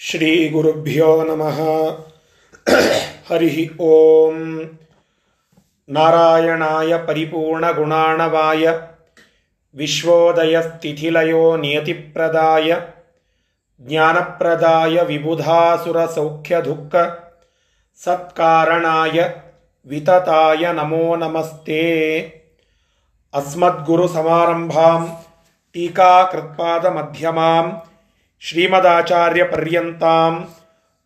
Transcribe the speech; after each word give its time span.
ಶ್ರೀಗುರುಭ್ಯೋ 0.00 1.08
ನಮಃ 1.24 1.58
ಹರಿ 3.26 3.48
ಓಂ 3.88 4.36
ನಾರಾಯಣಾಯ 5.88 6.92
ಪರಿಪೂರ್ಣಗುಣಾಣವಾಯ 7.06 8.64
ವಿಶ್ವೋದಯಸ್ಥಿಥಿಲಯೋ 9.74 11.42
ನಿಯತಿಪ್ರದಾಯ 11.56 12.68
ಜ್ಞಾನಪ್ರದಾಯ 13.80 14.96
ವಿಬುಧಾಸುರಸೌಖ್ಯದುಃಖ 15.02 16.94
ಸತ್ಕಾರಣಾಯ 18.00 19.18
ವಿತತಾಯ 19.86 20.72
ನಮೋ 20.72 21.04
ನಮಸ್ತೆ 21.16 21.84
ಅಸ್ಮದ್ಗುರುಸಮಾರಂಭಾಂ 23.34 25.04
ಟೀಕಾಕೃತ್ಪಾದಮಧ್ಯಮಾಂ 25.74 27.66
ಶ್ರೀಮದಾಚಾರ್ಯಪರ್ಯಂತಾಂ 28.42 30.34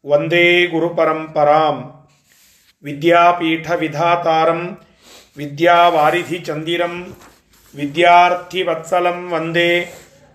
ವಂದೇ 0.05 0.47
ಗುರುಪರಂಪರಾಂ 0.67 1.77
ವಿದ್ಯಾಪೀಠವಿಧಾತಾರಂ 2.85 4.61
ವಿದ್ಯಾವಾರಿಧಿಚಂದಿರಂ 5.37 6.95
ವಿದ್ಯಾರ್ಥಿವತ್ಸಲಂ 7.75 9.19
ವಂದೇ 9.33 9.71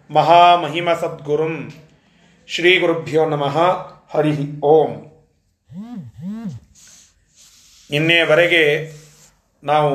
ಮಹಾಮಹಿಮಸದ್ಗುರುಂ 0.10 1.56
ಶ್ರೀ 2.50 2.74
ಗುರುಭ್ಯೋ 2.80 3.24
ನಮಃ 3.30 3.58
ಹರಿ 4.10 4.34
ಓಂ 4.70 4.92
ನಿನ್ನೆವರೆಗೆ 7.90 8.64
ನಾವು 9.64 9.94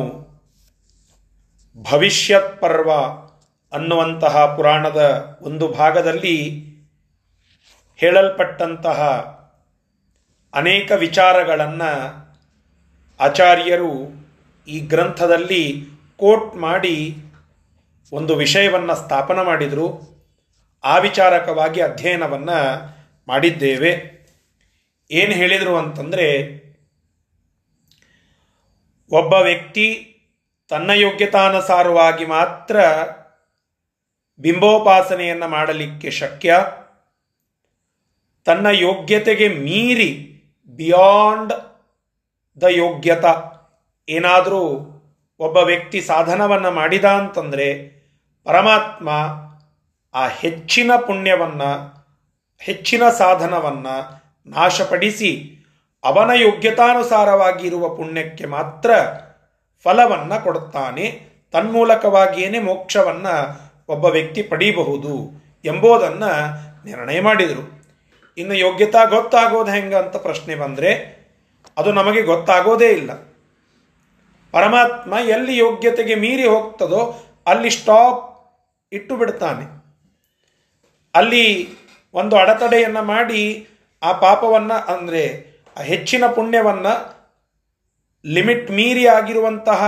ಭವಿಷ್ಯತ್ 1.76 2.54
ಪರ್ವ 2.60 2.90
ಅನ್ನುವಂತಹ 3.72 4.44
ಪುರಾಣದ 4.56 5.00
ಒಂದು 5.42 5.68
ಭಾಗದಲ್ಲಿ 5.68 6.36
ಹೇಳಲ್ಪಟ್ಟಂತಹ 7.96 9.00
ಅನೇಕ 10.54 10.92
ವಿಚಾರಗಳನ್ನು 10.92 12.24
ಆಚಾರ್ಯರು 13.20 14.14
ಈ 14.68 14.80
ಗ್ರಂಥದಲ್ಲಿ 14.80 15.86
ಕೋಟ್ 16.16 16.56
ಮಾಡಿ 16.56 17.16
ಒಂದು 18.12 18.36
ವಿಷಯವನ್ನು 18.36 18.94
ಸ್ಥಾಪನ 18.94 19.42
ಮಾಡಿದರು. 19.42 20.14
ಆ 20.84 20.98
ವಿಚಾರಕವಾಗಿ 20.98 21.80
ಅಧ್ಯಯನವನ್ನು 21.80 22.88
ಮಾಡಿದ್ದೇವೆ. 23.28 24.14
ಏನು 25.10 25.32
ಹೇಳಿದರು 25.32 25.76
ಅಂತಂದರೆ, 25.76 26.54
ಒಬ್ಬ 29.10 29.34
ವ್ಯಕ್ತಿ 29.34 30.16
ತನ್ನ 30.68 30.90
ಯೋಗ್ಯತಾನುಸಾರವಾಗಿ 30.90 32.24
ಮಾತ್ರ 32.24 32.80
ಬಿಂಬೋಪಾಸನೆಯನ್ನು 34.38 35.48
ಮಾಡಲಿಕ್ಕೆ 35.48 36.10
ಶಕ್ಯ. 36.10 36.56
ತನ್ನ 38.44 38.66
ಯೋಗ್ಯತೆಗೆ 38.66 39.48
ಮೀರಿ 39.48 40.42
ಬಿಯಾಂಡ್ 40.66 41.52
ದ 42.60 42.62
ಯೋಗ್ಯತ. 42.62 43.24
ಏನಾದರೂ 44.08 44.90
ಒಬ್ಬ 45.38 45.56
ವ್ಯಕ್ತಿ 45.56 46.00
ಸಾಧನವನ್ನು 46.00 46.70
ಮಾಡಿದ 46.70 47.04
ಅಂತಂದರೆ 47.04 47.94
ಪರಮಾತ್ಮ 48.44 49.08
ಆ 50.14 50.28
ಹೆಚ್ಚಿನ 50.28 50.90
ಪುಣ್ಯವನ್ನು, 50.96 52.04
ಹೆಚ್ಚಿನ 52.58 53.02
ಸಾಧನವನ್ನು 53.18 54.24
ನಾಶಪಡಿಸಿ 54.46 55.50
ಅವನ 56.04 56.30
ಯೋಗ್ಯತಾನುಸಾರವಾಗಿರುವ 56.34 57.96
ಪುಣ್ಯಕ್ಕೆ 57.96 58.44
ಮಾತ್ರ 58.44 58.90
ಫಲವನ್ನು 59.84 60.44
ಕೊಡುತ್ತಾನೆ. 60.44 61.20
ತನ್ಮೂಲಕವಾಗಿಯೇ 61.52 62.58
ಮೋಕ್ಷವನ್ನು 62.58 63.60
ಒಬ್ಬ 63.88 64.04
ವ್ಯಕ್ತಿ 64.04 64.42
ಪಡೀಬಹುದು 64.42 65.44
ಎಂಬುದನ್ನು 65.64 66.30
ನಿರ್ಣಯ 66.84 67.20
ಮಾಡಿದರು. 67.20 67.83
ಇನ್ನು 68.38 68.54
ಯೋಗ್ಯತಾ 68.54 69.04
ಗೊತ್ತಾಗೋದು 69.04 69.72
ಹೆಂಗೆ 69.72 69.94
ಅಂತ 69.94 70.16
ಪ್ರಶ್ನೆ 70.16 70.54
ಬಂದರೆ, 70.54 71.24
ಅದು 71.76 71.92
ನಮಗೆ 71.92 72.22
ಗೊತ್ತಾಗೋದೇ 72.22 72.88
ಇಲ್ಲ. 72.88 73.12
ಪರಮಾತ್ಮ 74.52 75.14
ಎಲ್ಲಿ 75.28 75.56
ಯೋಗ್ಯತೆಗೆ 75.56 76.14
ಮೀರಿ 76.14 76.46
ಹೋಗ್ತದೋ 76.46 77.24
ಅಲ್ಲಿ 77.46 77.70
ಸ್ಟಾಪ್ 77.70 78.34
ಇಟ್ಟು 78.92 79.16
ಬಿಡ್ತಾನೆ. 79.16 79.64
ಅಲ್ಲಿ 81.14 81.68
ಒಂದು 82.14 82.36
ಅಡೆತಡೆಯನ್ನು 82.36 83.02
ಮಾಡಿ 83.02 83.68
ಆ 84.02 84.12
ಪಾಪವನ್ನು 84.12 84.94
ಅಂದರೆ 84.94 85.54
ಹೆಚ್ಚಿನ 85.82 86.26
ಪುಣ್ಯವನ್ನು 86.26 87.14
ಲಿಮಿಟ್ 88.26 88.70
ಮೀರಿ 88.70 89.06
ಆಗಿರುವಂತಹ 89.06 89.84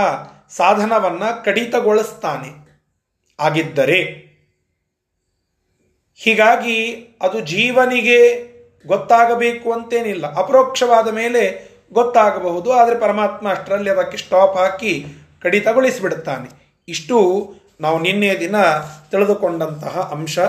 ಸಾಧನವನ್ನು 0.49 1.43
ಕಡಿತಗೊಳಿಸ್ತಾನೆ. 1.43 2.67
ಆಗಿದ್ದರೆ 3.39 4.26
ಹೀಗಾಗಿ 6.17 7.07
ಅದು 7.21 7.39
ಜೀವನಿಗೆ 7.39 8.47
ಗೊತ್ತಾಗಬೇಕು 8.87 9.71
ಅಂತೇನಿಲ್ಲ. 9.71 10.35
ಅಪರೋಕ್ಷವಾದ 10.35 11.07
ಮೇಲೆ 11.07 11.71
ಗೊತ್ತಾಗಬಹುದು. 11.93 12.71
ಆದರೆ 12.71 12.99
ಪರಮಾತ್ಮ 12.99 13.49
ಅಷ್ಟರಲ್ಲಿ 13.49 13.89
ಅದಕ್ಕೆ 13.89 14.17
ಸ್ಟಾಪ್ 14.17 14.57
ಹಾಕಿ 14.57 15.05
ಕಡಿತಗೊಳಿಸಿಬಿಡುತ್ತಾನೆ. 15.41 16.81
ಇಷ್ಟು 16.87 17.53
ನಾವು 17.81 17.99
ನಿನ್ನೆ 17.99 18.39
ದಿನ 18.39 18.55
ತಿಳಿದುಕೊಂಡಂತಹ 19.11 20.09
ಅಂಶ. 20.11 20.39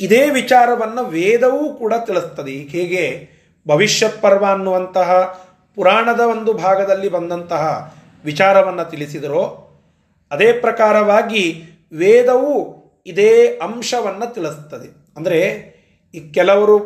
ಇದೇ 0.00 0.30
ವಿಚಾರವನ್ನು 0.30 1.04
ವೇದವೂ 1.04 1.74
ಕೂಡ 1.74 1.94
ತಿಳಿಸ್ತದೆ. 2.06 2.52
ಹೇಗೆ 2.52 3.28
ಭವಿಷ್ಯ 3.68 4.08
ಪರ್ವ 4.20 4.44
ಅನ್ನುವಂತಹ 4.44 5.40
ಪುರಾಣದ 5.74 6.20
ಒಂದು 6.20 6.52
ಭಾಗದಲ್ಲಿ 6.52 7.08
ಬಂದಂತಹ 7.08 7.94
ವಿಚಾರವನ್ನು 8.24 8.90
ತಿಳಿಸಿದರೋ, 8.90 9.70
ಅದೇ 10.30 10.52
ಪ್ರಕಾರವಾಗಿ 10.52 11.62
ವೇದವು 11.92 12.79
ಇದೇ 13.06 13.58
ಅಂಶವನ್ನು 13.58 14.34
ತಿಳಿಸ್ತದೆ. 14.34 15.14
ಅಂದರೆ 15.16 15.40
ಈ 16.14 16.32
ಕೆಲವರು 16.32 16.80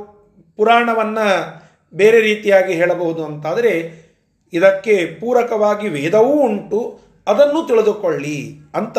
ಪುರಾಣವನ್ನು 0.57 1.65
ಬೇರೆ 1.95 2.21
ರೀತಿಯಾಗಿ 2.21 2.73
ಹೇಳಬಹುದು 2.73 3.25
ಅಂತಾದರೆ, 3.25 4.05
ಇದಕ್ಕೆ 4.53 5.07
ಪೂರಕವಾಗಿ 5.21 5.89
ವೇದವೂ 5.89 6.33
ಉಂಟು, 6.33 7.01
ಅದನ್ನು 7.27 7.67
ತಿಳಿದುಕೊಳ್ಳಿ 7.67 8.57
ಅಂತ 8.75 8.99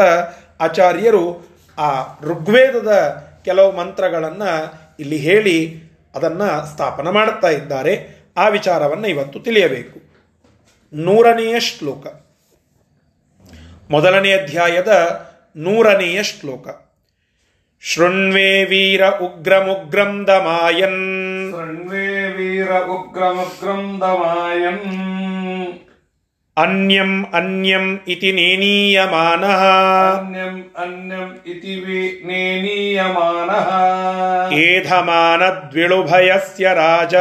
ಆಚಾರ್ಯರು 0.60 1.48
ಆ 1.78 2.18
ಋಗ್ವೇದದ 2.22 2.92
ಕೆಲವು 3.46 3.72
ಮಂತ್ರಗಳನ್ನು 3.72 4.74
ಇಲ್ಲಿ 5.00 5.18
ಹೇಳಿ 5.18 5.84
ಅದನ್ನು 6.16 6.72
ಸ್ಥಾಪನ 6.72 7.10
ಮಾಡುತ್ತಾ 7.10 7.48
ಇದ್ದಾರೆ. 7.50 8.16
ಆ 8.38 8.48
ವಿಚಾರವನ್ನು 8.48 9.08
ಇವತ್ತು 9.08 9.40
ತಿಳಿಯಬೇಕು. 9.40 10.02
ನೂರನೆಯ 10.94 11.60
ಶ್ಲೋಕ. 11.60 12.08
ಮೊದಲನೇ 13.92 14.32
ಅಧ್ಯಾಯದ 14.32 15.26
ನೂರನೆಯ 15.56 16.24
ಶ್ಲೋಕ. 16.24 16.85
शृण्वे 17.90 18.50
वीर 18.70 19.02
उग्रमुग्रन्दमायन् 19.26 21.02
शृण्वे 21.52 22.06
वीर 22.38 22.72
उग्रमुग्रन्दमायन् 22.96 24.80
ಅನ್ಯಂ 26.58 27.26
ಅನ್ಯಂ 27.34 28.02
ಇತಿ 28.08 28.32
ನೇನೀಯಮಾನ 28.32 29.44
ಅನ್ಯಂ 30.76 31.36
ಇತಿ 31.46 31.76
ನೇನೀಯಮಾನಃ 32.26 33.70
ಏಧಮಾನದ್ವಿಳುಭಯಸ್ಯ 34.60 36.74
ರಾಜ 36.74 37.16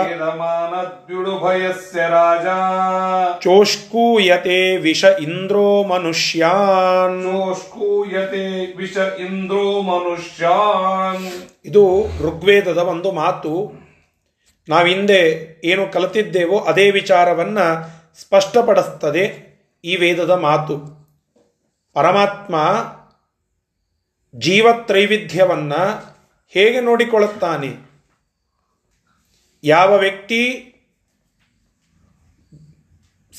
ವೇದಮಾನದ್ಯುಡುಭಯಸ್ಯ 0.00 2.08
ರಾಜ 2.08 2.46
ಚೋಷ್ಕೂಯತೆ 3.40 4.78
ವಿಷ 4.78 5.04
ಇಂದ್ರೋ 5.20 5.82
ಮನುಷ್ಯಾನ್ 5.82 7.22
ಚೋಷ್ಕೂಯತೆ 7.22 8.76
ವಿಷ 8.76 8.96
ಇಂದ್ರೋ 9.26 9.82
ಮನುಷ್ಯಾನ್ 9.82 11.32
ಇದು 11.64 12.10
ಋಗ್ವೇದದ 12.26 12.88
ಒಂದು 12.88 13.12
ಮಾತು. 13.12 13.82
ನಾವಿಂದೆ 14.68 15.52
ಏನು 15.64 15.92
ಕಲಿತಿದ್ದೇವೋ 15.92 16.64
ಅದೇ 16.68 16.90
ವಿಚಾರವನ್ನ 16.90 17.58
ಸ್ಪಷ್ಟಪಡಿಸ್ತದೆ 18.20 19.52
ಈ 19.84 19.96
ವೇದದ 19.96 20.30
ಮಾತು. 20.30 21.02
ಪರಮಾತ್ಮ 21.92 22.56
ಜೀವತ್ರೈವಿಧ್ಯವನ್ನು 24.38 26.12
ಹೇಗೆ 26.48 26.80
ನೋಡಿಕೊಳ್ಳುತ್ತಾನೆ? 26.80 27.76
ಯಾವ 29.64 29.96
ವ್ಯಕ್ತಿ 29.96 30.68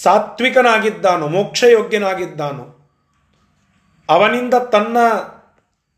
ಸಾತ್ವಿಕನಾಗಿದ್ದಾನೋ, 0.01 1.27
ಮೋಕ್ಷಯೋಗ್ಯನಾಗಿದ್ದಾನೋ, 1.27 2.79
ಅವನಿಂದ 4.09 4.53
ತನ್ನ 4.53 4.97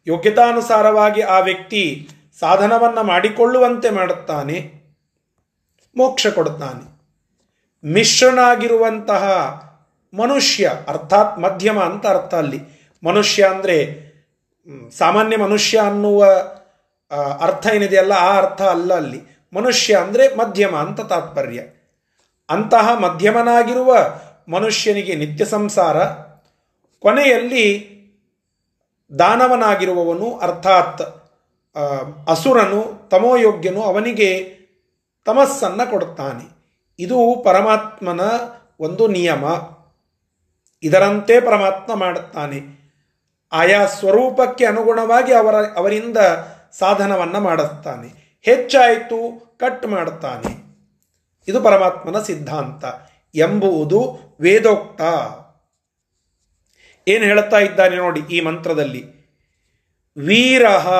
ಯೋಗ್ಯತಾನುಸಾರವಾಗಿ 0.07 1.21
ಆ 1.21 1.39
ವ್ಯಕ್ತಿ 1.39 2.09
ಸಾಧನವನ್ನು 2.39 3.03
ಮಾಡಿಕೊಳ್ಳುವಂತೆ 3.03 3.89
ಮಾಡುತ್ತಾನೆ, 3.89 4.73
ಮೋಕ್ಷ 5.97 6.27
ಕೊಡುತ್ತಾನೆ. 6.27 6.94
ಮಿಶ್ರನಾಗಿರುವಂತಹ 7.85 9.23
ಮನುಷ್ಯ, 10.13 10.63
ಅರ್ಥಾತ್ 10.87 11.39
ಮಧ್ಯಮ 11.39 11.79
ಅಂತ 11.79 12.05
ಅರ್ಥ 12.07 12.33
ಅಲ್ಲಿ. 12.33 12.59
ಮನುಷ್ಯ 13.03 13.43
ಅಂದರೆ 13.43 13.77
ಸಾಮಾನ್ಯ 14.97 15.37
ಮನುಷ್ಯ 15.37 15.77
ಅನ್ನುವ 15.79 16.23
ಅರ್ಥ 17.41 17.65
ಏನಿದೆಯಲ್ಲ 17.73 18.13
ಆ 18.19 18.31
ಅರ್ಥ 18.37 18.61
ಅಲ್ಲ 18.61 18.93
ಅಲ್ಲಿ. 18.93 19.19
ಮನುಷ್ಯ 19.53 19.95
ಅಂದರೆ 19.95 20.35
ಮಧ್ಯಮ 20.35 20.75
ಅಂತ 20.75 21.01
ತಾತ್ಪರ್ಯ. 21.01 21.59
ಅಂತಹ 22.49 22.87
ಮಧ್ಯಮನಾಗಿರುವ 22.95 23.91
ಮನುಷ್ಯನಿಗೆ 24.49 25.13
ನಿತ್ಯ 25.15 25.45
ಸಂಸಾರ, 25.45 25.97
ಕೊನೆಯಲ್ಲಿ 27.03 27.65
ದಾನವನಾಗಿರುವವನು, 29.19 30.37
ಅರ್ಥಾತ್ 30.37 31.03
ಅಸುರನು, 32.27 32.81
ತಮೋಯೋಗ್ಯನು, 33.09 33.81
ಅವನಿಗೆ 33.81 34.29
ತಮಸ್ಸನ್ನು 35.25 35.91
ಕೊಡುತ್ತಾನೆ. 35.91 36.54
ಇದು 36.99 37.41
ಪರಮಾತ್ಮನ 37.45 38.21
ಒಂದು 38.79 39.07
ನಿಯಮ. 39.07 39.43
ಇದರಂತೆ 40.83 41.41
ಪರಮಾತ್ಮ 41.41 41.95
ಮಾಡುತ್ತಾನೆ. 41.95 42.85
ಆಯಾ 43.51 43.85
ಸ್ವರೂಪಕ್ಕೆ 43.85 44.65
ಅನುಗುಣವಾಗಿ 44.65 45.33
ಅವರ, 45.33 45.55
ಅವರಿಂದ 45.55 46.17
ಸಾಧನವನ್ನು 46.71 47.39
ಮಾಡುತ್ತಾನೆ 47.39 48.39
ಹೆಚ್ಚಾಯಿತು, 48.41 49.45
ಕಟ್ 49.59 49.85
ಮಾಡುತ್ತಾನೆ. 49.85 50.65
ಇದು 51.47 51.61
ಪರಮಾತ್ಮನ 51.61 52.21
ಸಿದ್ಧಾಂತ. 52.21 52.85
ಎಂಬುವುದು 53.35 54.19
ವೇದೋಕ್ತ. 54.41 55.01
ಏನು 57.07 57.25
ಹೇಳುತ್ತಾ 57.25 57.57
ಇದ್ದಾನೆ 57.57 57.95
ನೋಡಿ 57.95 58.19
ಈ 58.19 58.41
ಮಂತ್ರದಲ್ಲಿ. 58.41 59.15
ವೀರಹ, 60.17 60.93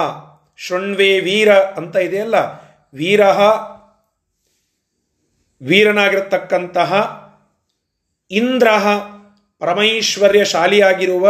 ಶೃಣ್ವೇ 0.58 1.20
ವೀರ 1.20 1.56
ಅಂತ 1.56 1.96
ಇದೆಯಲ್ಲ. 1.96 2.36
ವೀರಹ 2.94 3.42
ವೀರನಾಗಿರತಕ್ಕಂತಹ 5.62 6.92
ಇಂದ್ರ 8.32 8.68
ಪರಮೈಶ್ವರ್ಯಶಾಲಿಯಾಗಿರುವ 9.60 11.30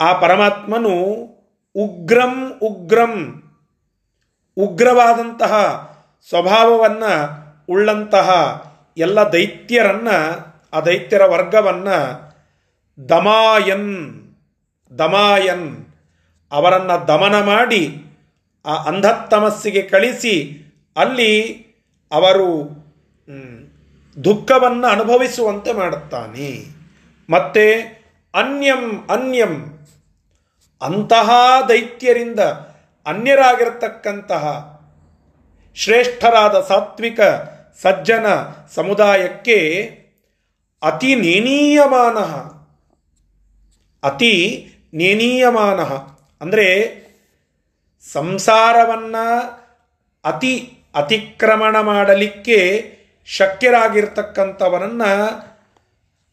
ಆ 0.00 0.12
ಪರಮಾತ್ಮನು 0.12 0.94
ಉಗ್ರಂ 1.74 2.58
ಉಗ್ರಂ 2.62 3.42
ಉಗ್ರವಾದಂತಹ 4.56 5.52
ಸ್ವಭಾವವನ್ನು 6.28 7.12
ಉಳ್ಳಂತಹ 7.68 8.28
ಎಲ್ಲ 8.98 9.20
ದೈತ್ಯರನ್ನು, 9.20 10.18
ಆ 10.72 10.80
ದೈತ್ಯರ 10.80 11.24
ವರ್ಗವನ್ನು 11.24 11.96
ದಮಾಯನ್ 13.08 13.90
ದಮಾಯನ್ 14.98 15.86
ಅವರನ್ನು 16.52 17.08
ದಮನ 17.08 17.42
ಮಾಡಿ 17.42 18.04
ಆ 18.66 18.74
ಅಂಧತ್ತಮಸ್ಸಿಗೆ 18.74 19.82
ಕಳಿಸಿ 19.82 20.64
ಅಲ್ಲಿ 20.96 21.65
ಅವರು 22.12 22.50
ದುಃಖವನ್ನು 24.16 24.86
ಅನುಭವಿಸುವಂತೆ 24.86 25.72
ಮಾಡುತ್ತಾನೆ. 25.72 26.50
ಮತ್ತೆ 27.28 27.66
ಅನ್ಯಂ 28.34 28.82
ಅನ್ಯಂ, 29.10 29.54
ಅಂತಹ 30.80 31.28
ದೈತ್ಯರಿಂದ 31.68 32.40
ಅನ್ಯರಾಗಿರತಕ್ಕಂತಹ 33.06 34.44
ಶ್ರೇಷ್ಠರಾದ 35.76 36.56
ಸಾತ್ವಿಕ 36.60 37.20
ಸಜ್ಜನ 37.82 38.26
ಸಮುದಾಯಕ್ಕೆ 38.74 39.58
ಅತಿ 40.82 41.10
ನೇನೀಯಮಾನ 41.14 42.18
ಅತಿ 44.02 44.34
ನೇನೀಯಮಾನ, 44.94 45.80
ಅಂದರೆ 46.40 46.66
ಸಂಸಾರವನ್ನು 48.04 49.24
ಅತಿ 50.24 50.54
ಅತಿಕ್ರಮಣ 50.96 51.80
ಮಾಡಲಿಕ್ಕೆ 51.80 52.58
ಶಕ್ಯರಾಗಿರ್ತಕ್ಕಂಥವರನ್ನು 53.26 55.12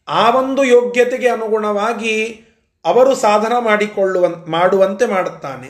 ಆ 0.08 0.30
ಒಂದು 0.30 0.64
ಯೋಗ್ಯತೆಗೆ 0.64 1.28
ಅನುಗುಣವಾಗಿ 1.28 2.44
ಅವರು 2.84 3.14
ಸಾಧನ 3.14 3.52
ಮಾಡಿಕೊಳ್ಳುವ, 3.60 4.28
ಮಾಡುವಂತೆ 4.28 5.06
ಮಾಡುತ್ತಾನೆ. 5.06 5.68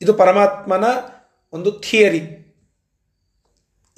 ಇದು 0.00 0.14
ಪರಮಾತ್ಮನ 0.14 0.84
ಒಂದು 1.52 1.72
ಥಿಯರಿ. 1.72 2.22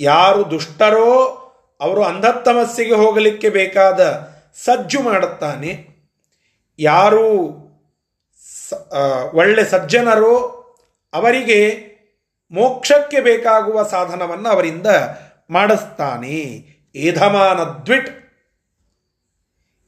ಯಾರು 0.00 0.50
ದುಷ್ಟರೋ 0.50 1.40
ಅವರು 1.80 2.02
ಅಂಧತ್ತಮಸ್ಸಿಗೆ 2.04 2.94
ಹೋಗಲಿಕ್ಕೆ 2.94 3.48
ಬೇಕಾದ 3.48 4.00
ಸಜ್ಜು 4.54 5.02
ಮಾಡುತ್ತಾನೆ. 5.02 5.88
ಯಾರು 6.78 7.26
ಒಳ್ಳೆ 9.34 9.64
ಸಜ್ಜನರೋ 9.64 10.34
ಅವರಿಗೆ 11.12 11.93
ಮೋಕ್ಷಕ್ಕೆ 12.52 13.20
ಬೇಕಾಗುವ 13.20 13.82
ಸಾಧನವನ್ನು 13.82 14.48
ಅವರಿಂದ 14.48 14.86
ಮಾಡಿಸ್ತಾನೆ. 15.50 16.66
ಏಧಮಾನ 16.94 17.60
ದ್ವಿಟ್. 17.60 18.32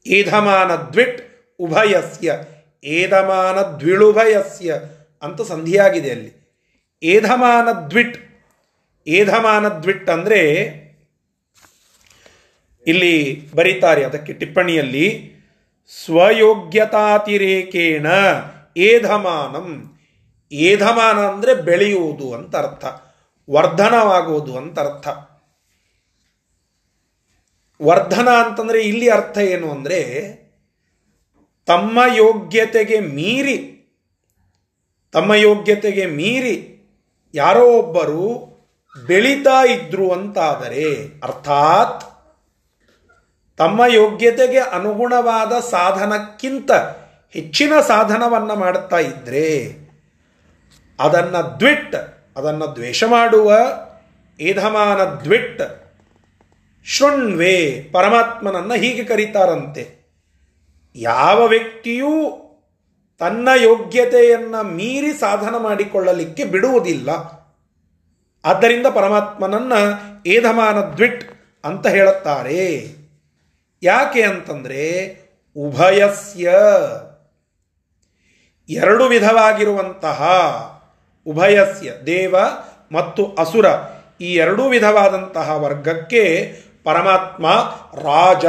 ಏಧಮಾನ 0.07 0.75
ದ್ವಿಟ್ 0.75 1.21
ಉಭಯಸ್ಯ. 1.59 2.39
ಏಧಮಾನ 2.83 3.77
ದ್ವಿಳುಭಯಸ್ಯ 3.77 4.79
ಅಂತ 5.21 5.41
ಸಂಧಿಯಾಗಿದೆ 5.41 6.11
ಅಲ್ಲಿ. 6.11 6.59
ಏಧಮಾನ 7.03 7.89
ದ್ವಿಟ್. 7.89 8.17
ಏಧಮಾನ 9.07 9.67
ದ್ವಿಟ್ 9.67 10.09
ಅಂದರೆ 10.09 10.41
ಇಲ್ಲಿ 12.87 13.49
ಬರೀತಾರೆ 13.55 14.03
ಅದಕ್ಕೆ 14.03 14.33
ಟಿಪ್ಪಣಿಯಲ್ಲಿ 14.33 15.37
ಸ್ವಯೋಗ್ಯತಾತಿರೇಕೇಣ 16.05 18.07
ಏಧಮಾನಂ 18.77 19.96
ಏಧಮಾನ 20.51 21.19
ಅಂದರೆ 21.19 21.53
ಬೆಳೆಯುವುದು 21.53 22.33
ಅಂತ 22.33 22.55
ಅರ್ಥ. 22.55 22.85
ವರ್ಧನವಾಗುವುದು 23.49 24.57
ಅಂತ 24.57 24.79
ಅರ್ಥ. 24.79 25.07
ವರ್ಧನ 27.81 28.29
ಅಂತಂದರೆ 28.29 28.81
ಇಲ್ಲಿ 28.81 29.09
ಅರ್ಥ 29.09 29.37
ಏನು 29.37 29.71
ಅಂದರೆ, 29.71 30.01
ತಮ್ಮ 31.65 31.99
ಯೋಗ್ಯತೆಗೆ 32.15 32.99
ಮೀರಿ, 32.99 33.57
ತಮ್ಮ 35.11 35.33
ಯೋಗ್ಯತೆಗೆ 35.33 36.05
ಮೀರಿ 36.05 36.85
ಯಾರೋ 37.33 37.65
ಒಬ್ಬರು 37.65 38.57
ಬೆಳೀತಾ 39.07 39.65
ಇದ್ರು 39.65 40.11
ಅಂತಾದರೆ, 40.11 41.05
ಅರ್ಥಾತ್ 41.23 42.03
ತಮ್ಮ 43.57 43.81
ಯೋಗ್ಯತೆಗೆ 43.87 44.59
ಅನುಗುಣವಾದ 44.59 45.59
ಸಾಧನಕ್ಕಿಂತ 45.59 46.71
ಹೆಚ್ಚಿನ 47.29 47.79
ಸಾಧನವನ್ನು 47.79 48.55
ಮಾಡ್ತಾ 48.55 48.97
ಇದ್ರೆ 48.97 49.86
ಅದನ್ನು 50.99 51.59
ದ್ವಿಟ್, 51.59 51.95
ಅದನ್ನು 52.37 52.75
ದ್ವೇಷ 52.75 53.03
ಮಾಡುವ, 53.03 53.53
ಏಧಮಾನ 54.39 55.03
ದ್ವಿಟ್, 55.03 55.61
ಶೃಣ್ವೆ, 56.85 57.81
ಪರಮಾತ್ಮನನ್ನು 57.91 58.73
ಹೀಗೆ 58.73 59.03
ಕರೀತಾರಂತೆ. 59.03 59.97
ಯಾವ 60.95 61.47
ವ್ಯಕ್ತಿಯೂ 61.47 62.09
ತನ್ನ 63.19 63.49
ಯೋಗ್ಯತೆಯನ್ನು 63.61 64.63
ಮೀರಿ 64.63 65.13
ಸಾಧನ 65.13 65.57
ಮಾಡಿಕೊಳ್ಳಲಿಕ್ಕೆ 65.57 66.45
ಬಿಡುವುದಿಲ್ಲ. 66.45 67.09
ಆದ್ದರಿಂದ 68.45 68.87
ಪರಮಾತ್ಮನನ್ನು 68.87 69.91
ಏಧಮಾನ 70.27 70.79
ದ್ವಿಟ್ 70.79 71.31
ಅಂತ 71.65 71.87
ಹೇಳುತ್ತಾರೆ. 71.87 72.87
ಯಾಕೆ 73.83 74.21
ಅಂತಂದರೆ, 74.21 75.17
ಉಭಯಸ್ಯ 75.55 76.43
ಎರಡು 78.69 79.05
ವಿಧವಾಗಿರುವಂತಹ 79.05 80.21
ಉಭಯಸ್ಯ 81.27 81.91
ದೇವ 82.05 82.35
ಮತ್ತು 82.91 83.35
ಅಸುರ 83.39 83.65
ಈ 84.21 84.33
ಎರಡೂ 84.35 84.63
ವಿಧವಾದಂತಹ 84.63 85.57
ವರ್ಗಕ್ಕೆ 85.57 86.55
ಪರಮಾತ್ಮ 86.83 87.47
ರಾಜ. 88.01 88.45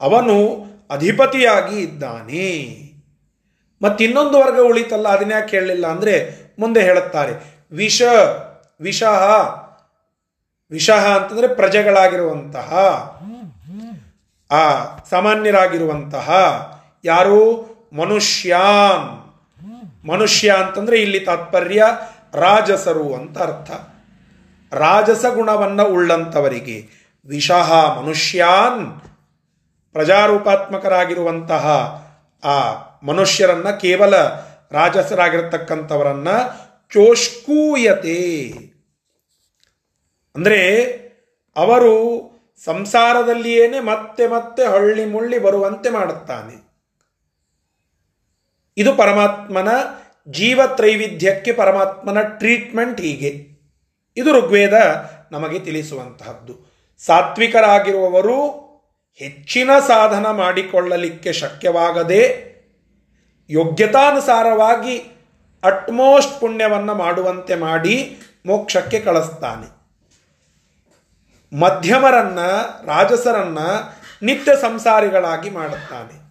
ಅವನು 0.00 0.64
ಅಧಿಪತಿಯಾಗಿ 0.90 1.80
ಇದ್ದಾನೆ. 1.80 2.78
ಮತ್ತಿನ್ನೊಂದು 3.82 4.38
ವರ್ಗ 4.40 4.58
ಉಳಿತಲ್ಲ, 4.60 5.08
ಅದನ್ನ 5.08 5.32
ಯಾಕೆ 5.32 5.58
ಹೇಳಲಿಲ್ಲ 5.58 5.86
ಅಂದರೆ 5.86 6.34
ಮುಂದೆ 6.58 6.82
ಹೇಳುತ್ತಾರೆ. 6.82 7.32
ವಿಷ 7.72 8.02
ವಿಷಃ 8.80 9.28
ವಿಷಃ 10.70 11.06
ಅಂತಂದರೆ 11.06 11.48
ಪ್ರಜೆಗಳಾಗಿರುವಂತಹ, 11.48 12.72
ಆ, 14.50 14.84
ಸಾಮಾನ್ಯರಾಗಿರುವಂತಹ 15.10 16.30
ಯಾರು? 17.04 17.68
ಮನುಷ್ಯಾನ್. 17.92 19.17
ಮನುಷ್ಯ 20.04 20.52
ಅಂತಂದ್ರೆ 20.52 21.02
ಇಲ್ಲಿ 21.02 21.20
ತಾತ್ಪರ್ಯ 21.20 21.84
ರಾಜಸರು 22.34 23.14
ಅಂತ 23.14 23.38
ಅರ್ಥ. 23.38 23.70
ರಾಜಸ 24.74 25.24
ಗುಣವನ್ನ 25.24 25.82
ಉಳ್ಳಂತವರಿಗೆ 25.82 26.86
ವಿಷಃ 27.26 28.00
ಮನುಷ್ಯಾನ್ 28.00 29.00
ಪ್ರಜಾರೂಪಾತ್ಮಕರಾಗಿರುವಂತಹ 29.92 31.66
ಆ 32.44 32.74
ಮನುಷ್ಯರನ್ನ 33.02 33.70
ಕೇವಲ 33.70 34.16
ರಾಜಸರಾಗಿರ್ತಕ್ಕಂಥವರನ್ನ 34.70 36.28
ಚೋಷ್ಕೂಯತೆ. 36.90 38.48
ಅಂದರೆ 40.36 40.88
ಅವರು 41.56 41.94
ಸಂಸಾರದಲ್ಲಿಯೇನೆ 42.64 43.80
ಮತ್ತೆ 43.80 44.26
ಮತ್ತೆ 44.26 44.66
ಹಳ್ಳಿ 44.66 45.04
ಮುಳ್ಳಿ 45.04 45.38
ಬರುವಂತೆ 45.38 45.90
ಮಾಡುತ್ತಾನೆ. 45.90 46.67
ಇದು 48.78 48.94
ಪರಮಾತ್ಮನ 48.94 49.68
ಜೀವ 50.28 50.60
ತ್ರೈವಿಧ್ಯಕ್ಕೆ 50.76 51.52
ಪರಮಾತ್ಮನ 51.52 52.20
ಟ್ರೀಟ್ಮೆಂಟ್ 52.20 53.00
ಹೀಗೆ. 53.00 53.48
ಇದು 54.16 54.32
ಋಗ್ವೇದ 54.32 54.72
ನಮಗೆ 55.32 55.58
ತಿಳಿಸುವಂತಹದ್ದು. 55.58 56.74
ಸಾತ್ವಿಕರಾಗಿರುವವರು 57.06 58.68
ಹೆಚ್ಚಿನ 59.14 59.70
ಸಾಧನ 59.86 60.30
ಮಾಡಿಕೊಳ್ಳಲಿಕ್ಕೆ 60.30 61.32
ಶಕ್ಯವಾಗದೆ 61.32 62.48
ಯೋಗ್ಯತಾನುಸಾರವಾಗಿ 63.50 64.98
ಅಟ್ಮೋಸ್ಟ್ 65.64 66.40
ಪುಣ್ಯವನ್ನು 66.40 66.94
ಮಾಡುವಂತೆ 66.94 67.54
ಮಾಡಿ 67.54 68.16
ಮೋಕ್ಷಕ್ಕೆ 68.46 69.00
ಕಳಿಸ್ತಾನೆ. 69.00 69.78
ಮಧ್ಯಮರನ್ನ 71.60 72.40
ರಾಜಸರನ್ನ 72.86 73.58
ನಿತ್ಯ 74.22 74.52
ಸಂಸಾರಿಗಳಾಗಿ 74.62 75.50
ಮಾಡುತ್ತಾನೆ. 75.50 76.27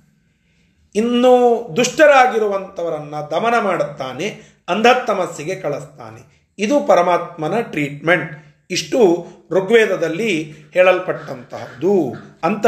ಇನ್ನು 0.97 1.67
ದುಷ್ಟರಾಗಿರುವಂಥವರನ್ನು 1.75 3.31
ದಮನ 3.31 3.53
ಮಾಡುತ್ತಾನೆ, 3.59 4.27
ಅಂಧತ್ತಮಸ್ಸಿಗೆ 4.69 5.55
ಕಳಿಸ್ತಾನೆ. 5.55 6.53
ಇದು 6.59 6.79
ಪರಮಾತ್ಮನ 6.79 7.59
ಟ್ರೀಟ್ಮೆಂಟ್. 7.61 8.33
ಇಷ್ಟು 8.71 9.27
ಋಗ್ವೇದದಲ್ಲಿ 9.51 10.53
ಹೇಳಲ್ಪಟ್ಟಂತಹದ್ದು 10.73 12.15
ಅಂತ 12.43 12.65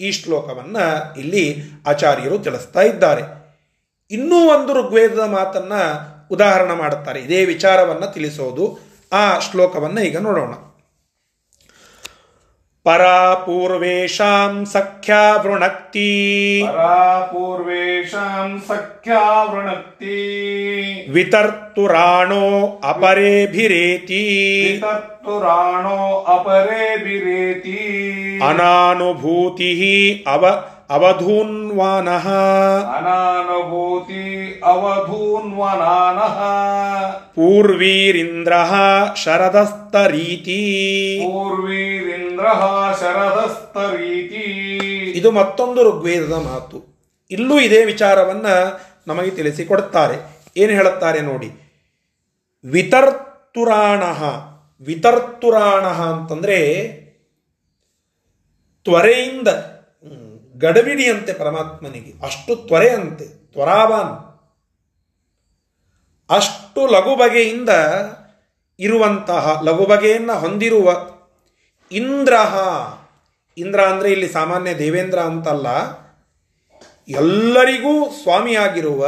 ಈ 0.00 0.12
ಶ್ಲೋಕವನ್ನು 0.12 1.18
ಇಲ್ಲಿ 1.20 1.62
ಆಚಾರ್ಯರು 1.86 2.38
ತಿಳಿಸ್ತಾ 2.38 2.80
ಇದ್ದಾರೆ. 2.80 3.22
ಇನ್ನೂ 4.10 4.36
ಒಂದು 4.36 4.72
ಋಗ್ವೇದದ 4.74 5.20
ಮಾತನ್ನು 5.20 5.80
ಉದಾಹರಣೆ 6.28 6.74
ಮಾಡುತ್ತಾರೆ. 6.74 7.20
ಇದೇ 7.20 7.44
ವಿಚಾರವನ್ನು 7.44 8.12
ತಿಳಿಸೋದು. 8.12 8.78
ಆ 9.12 9.38
ಶ್ಲೋಕವನ್ನು 9.38 10.00
ಈಗ 10.00 10.18
ನೋಡೋಣ. 10.18 10.54
ಪರಾಪೂರ್ವೇಶಾಂ 12.86 14.54
ಸಖ್ಯಾ 14.64 15.20
ವೃಣಕ್ತಿ 15.36 16.10
ಪರಾಪೂರ್ವೇಶಾಂ 16.66 18.50
ಸಖ್ಯಾ 18.66 19.20
ವೃಣಕ್ತಿ 19.44 20.18
ವಿತರ್ತುರಾಣೋ 21.08 22.42
ಅಪರೇಭಿರೇತಿ 22.84 24.20
ತತ್ತುರಾಣೋ 24.82 25.96
ಅಪರೇ 26.28 26.86
ಬಿರೇತಿ 26.98 27.78
ಅನಾನುಭೂತಿ 28.44 29.72
ಅವ 30.26 30.44
ಅವಧೂನ್ವಾನಃ. 30.90 32.28
ಅನಾನುಭೂತಿ 32.96 34.60
ಅವಧೂನ್ವನಾನಃ 34.64 36.42
ಪೂರ್ವೀರಿಂದ್ರ 37.34 38.52
ಶರದಸ್ತರೀತಿ. 39.24 40.60
ಪೂರ್ವೀರಿಂದ್ರ 41.24 42.46
ಶರದಸ್ತರೀತಿ. 43.00 44.40
ಇದು 45.18 45.30
ಮತ್ತೊಂದು 45.30 45.90
ಋಗ್ವೇದದ 45.90 46.32
ಮಾತು. 46.32 46.94
ಇಲ್ಲೂ 47.30 47.60
ಇದೇ 47.60 47.84
ವಿಚಾರವನ್ನ 47.84 48.46
ನಮಗೆ 49.06 49.30
ತಿಳಿಸಿಕೊಡುತ್ತಾರೆ 49.30 50.44
ಏನು 50.56 50.72
ಹೇಳುತ್ತಾರೆ 50.72 51.20
ನೋಡಿ. 51.20 51.50
ವಿತರ್ತುರಾಣ. 52.64 54.02
ವಿತರ್ತುರಾಣ 54.84 55.84
ಅಂತಂದ್ರೆ 55.84 56.84
ತ್ವರೆಯಿಂದ 58.84 59.48
ಗಡಬಿಡಿಯಂತೆ 60.62 61.32
ಪರಮಾತ್ಮನಿಗೆ, 61.32 62.12
ಅಷ್ಟು 62.26 62.52
ತ್ವರೆಯಂತೆ, 62.68 63.26
ತ್ವರಾವಾನ್. 63.52 64.14
ಅಷ್ಟು 66.30 66.82
ಲಘು 66.86 67.14
ಬಗೆಯಿಂದ 67.16 67.72
ಇರುವಂತಹ 68.78 69.44
ಲಘು 69.64 69.84
ಬಗೆಯನ್ನು 69.86 70.34
ಹೊಂದಿರುವ 70.38 70.88
ಇಂದ್ರ 71.90 72.34
ಇಂದ್ರ 73.56 73.80
ಅಂದರೆ 73.84 74.08
ಇಲ್ಲಿ 74.12 74.28
ಸಾಮಾನ್ಯ 74.32 74.70
ದೇವೇಂದ್ರ 74.74 75.18
ಅಂತಲ್ಲ, 75.30 75.66
ಎಲ್ಲರಿಗೂ 77.08 77.92
ಸ್ವಾಮಿಯಾಗಿರುವ, 78.22 79.02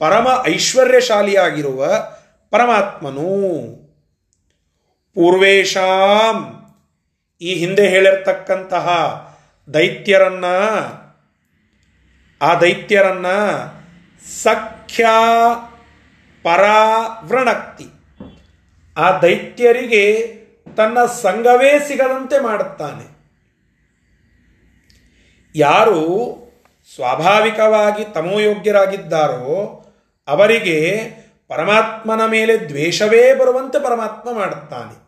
ಪರಮ 0.00 0.26
ಐಶ್ವರ್ಯಶಾಲಿಯಾಗಿರುವ 0.46 1.80
ಪರಮಾತ್ಮನು. 2.52 3.30
ಪೂರ್ವೇಶಾಂ 5.16 6.38
ಈ 7.40 7.52
ಹಿಂದೆ 7.54 7.84
ಹೇಳಿರ್ತಕ್ಕಂತಹ 7.88 8.88
ದೈತ್ಯರನ್ನ, 9.72 10.44
ಆ 12.42 12.54
ದೈತ್ಯರನ್ನ 12.54 13.26
ಸಖ್ಯ 14.42 15.06
ಪರಾವೃಣಕ್ತಿ. 16.42 17.86
ಆ 18.96 19.18
ದೈತ್ಯರಿಗೆ 19.18 20.34
ತನ್ನ 20.76 20.98
ಸಂಘವೇ 21.04 21.78
ಸಿಗದಂತೆ 21.88 22.42
ಮಾಡುತ್ತಾನೆ. 22.42 23.14
ಯಾರು 25.54 25.98
ಸ್ವಾಭಾವಿಕವಾಗಿ 26.94 28.04
ತಮೋಯೋಗ್ಯರಾಗಿದ್ದಾರೋ 28.04 29.80
ಅವರಿಗೆ 30.28 31.10
ಪರಮಾತ್ಮನ 31.48 32.26
ಮೇಲೆ 32.26 32.68
ದ್ವೇಷವೇ 32.68 33.34
ಬರುವಂತೆ 33.34 33.84
ಪರಮಾತ್ಮ 33.84 34.32
ಮಾಡುತ್ತಾನೆ. 34.32 35.04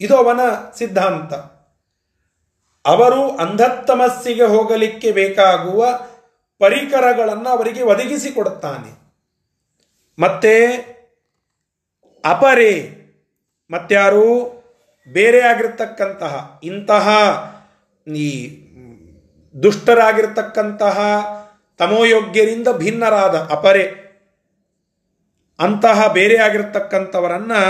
ಇದು 0.00 0.16
ಅವನ 0.16 0.40
ಸಿದ್ಧಾಂತ. 0.74 1.57
ಅವರು 2.86 3.36
ಅಂಧತ್ತಮಸ್ಸಿಗೆ 3.36 4.42
ಹೋಗಲಿಕ್ಕೆ 4.42 5.12
ಬೇಕಾಗುವ 5.12 5.86
ಪರಿಕರಗಳನ್ನು 6.58 7.48
ಅವರಿಗೆ 7.48 7.82
ಒದಗಿಸಿಕೊಡುತ್ತಾನೆ. 7.82 8.90
ಮತ್ತೆ 10.18 10.54
ಅಪರೆ 12.24 12.72
ಮತ್ತಾರು 13.70 14.58
ಬೇರೆ 15.08 15.40
ಆಗಿರ್ತಕ್ಕಂತಹ, 15.40 16.60
ಇಂತಹ, 16.64 17.08
ಈ 18.06 18.28
ದುಷ್ಟರಾಗಿರ್ತಕ್ಕಂತಹ, 19.62 20.98
ತಮೋಯೋಗ್ಯರಿಂದ 21.78 22.68
ಭಿನ್ನರಾದ 22.68 23.36
ಅಪರೆ, 23.50 24.08
ಅಂತಹ 25.58 26.06
ಬೇರೆ 26.06 26.36
ಆಗಿರ್ತಕ್ಕಂಥವರನ್ನು 26.36 27.62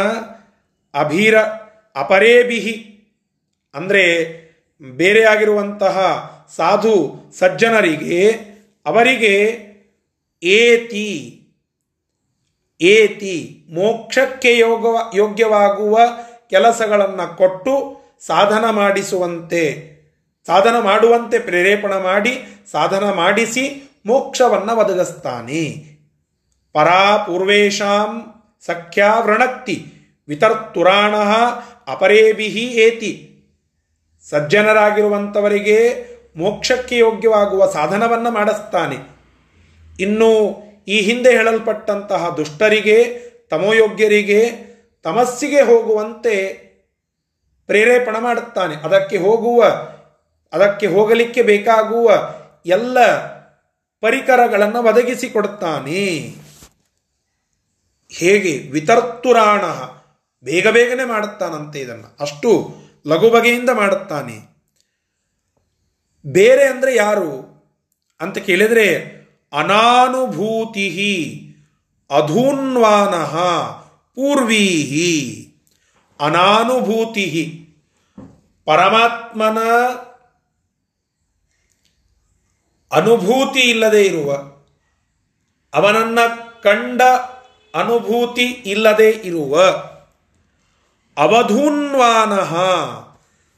ಅಭೀರ 0.95 1.39
ಅಪರೇಬಿಹಿ 1.97 2.77
ಅಂದರೆ 3.75 4.48
ಬೇರೆ 4.83 5.25
ಆಗಿರುವಂತಹ 5.25 5.97
ಸಾಧು 6.57 7.15
ಸಜ್ಜನರಿಗೆ 7.39 8.31
ಅವರಿಗೆ 8.87 9.59
ಏತಿ 10.43 11.35
ಏತಿ 12.81 13.67
ಮೋಕ್ಷಕ್ಕೆ 13.71 14.59
ಯೋಗ 14.59 14.87
ಯೋಗ್ಯವಾಗುವ 15.15 15.99
ಕೆಲಸಗಳನ್ನು 16.51 17.37
ಕೊಟ್ಟು 17.37 17.99
ಸಾಧನ 18.27 18.71
ಮಾಡಿಸುವಂತೆ, 18.71 19.93
ಸಾಧನ 20.47 20.79
ಮಾಡುವಂತೆ 20.79 21.39
ಪ್ರೇರೇಪಣ 21.39 21.97
ಮಾಡಿ, 21.97 22.43
ಸಾಧನ 22.71 23.13
ಮಾಡಿಸಿ 23.13 23.93
ಮೋಕ್ಷವನ್ನು 24.07 24.77
ಒದಗಿಸ್ತಾನೆ. 24.77 25.85
ಪರಾ 26.73 27.17
ಪೂರ್ವೇಶಾಂ 27.17 28.35
ಸಖ್ಯಾ 28.67 29.19
ವೃಣಕ್ತಿ 29.19 29.87
ವಿತರ್ತುರಾಣ 30.29 31.15
ಅಪರೇಭಿ 31.87 32.45
ಏತಿ. 32.45 33.28
ಸಜ್ಜನರಾಗಿರುವಂಥವರಿಗೆ 34.31 36.07
ಮೋಕ್ಷಕ್ಕೆ 36.37 36.99
ಯೋಗ್ಯವಾಗುವ 36.99 37.71
ಸಾಧನವನ್ನು 37.71 38.31
ಮಾಡಿಸ್ತಾನೆ. 38.31 38.97
ಇನ್ನು 40.01 40.63
ಈ 40.89 41.01
ಹಿಂದೆ 41.01 41.31
ಹೇಳಲ್ಪಟ್ಟಂತಹ 41.31 42.29
ದುಷ್ಟರಿಗೆ 42.29 43.29
ತಮೋಯೋಗ್ಯರಿಗೆ 43.51 44.69
ತಮಸ್ಸಿಗೆ 45.03 45.61
ಹೋಗುವಂತೆ 45.61 46.69
ಪ್ರೇರೇಪಣ 47.67 48.17
ಮಾಡುತ್ತಾನೆ. 48.19 48.75
ಅದಕ್ಕೆ 48.75 49.17
ಹೋಗುವ, 49.17 49.65
ಅದಕ್ಕೆ 50.53 50.87
ಹೋಗಲಿಕ್ಕೆ 50.87 51.43
ಬೇಕಾಗುವ 51.43 52.35
ಎಲ್ಲ 52.67 53.17
ಪರಿಕರಗಳನ್ನು 54.01 54.83
ಒದಗಿಸಿಕೊಡುತ್ತಾನೆ. 54.83 56.35
ಹೇಗೆ? 58.11 58.71
ವಿತರ್ತುರಾಣ. 58.73 59.61
ಬೇಗ 60.45 60.69
ಬೇಗನೆ 60.69 61.05
ಮಾಡುತ್ತಾನಂತೆ 61.05 61.81
ಇದನ್ನು. 61.81 62.17
ಅಷ್ಟು 62.21 62.78
ಲಘು 63.07 63.31
ಬಗೆಯಿಂದ 63.31 63.71
ಮಾಡುತ್ತಾನೆ. 63.71 64.59
ಬೇರೆ 66.27 66.65
ಅಂದರೆ 66.65 66.97
ಯಾರು? 66.97 67.59
ಅಂತ 68.21 68.39
ಕೇಳಿದರೆ 68.39 69.19
ಅನಾನುಭೂತಿ 69.53 70.87
ಅಧೂನ್ವಾನ 72.11 73.15
ಪೂರ್ವೀಹಿ. 74.15 75.45
ಅನಾನುಭೂತಿ 76.21 77.65
ಪರಮಾತ್ಮನ 78.65 79.59
ಅನುಭೂತಿ 82.93 83.61
ಇಲ್ಲದೆ 83.61 84.05
ಇರುವ, 84.05 84.33
ಅವನನ್ನ 85.75 86.19
ಕಂಡ 86.63 87.03
ಅನುಭೂತಿ 87.75 88.43
ಇಲ್ಲದೆ 88.43 89.11
ಇರುವ 89.11 89.63
ಅವಧೂನ್ವಾನಃ. 91.19 92.53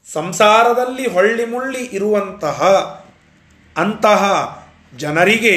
ಸಂಸಾರದಲ್ಲಿ 0.07 1.05
ಹೊಳ್ಳಿ 1.07 1.45
ಮುಳ್ಳಿ 1.45 1.81
ಇರುವಂತಹ 1.85 2.59
ಅಂತಹ 3.75 4.23
ಜನರಿಗೆ 4.93 5.55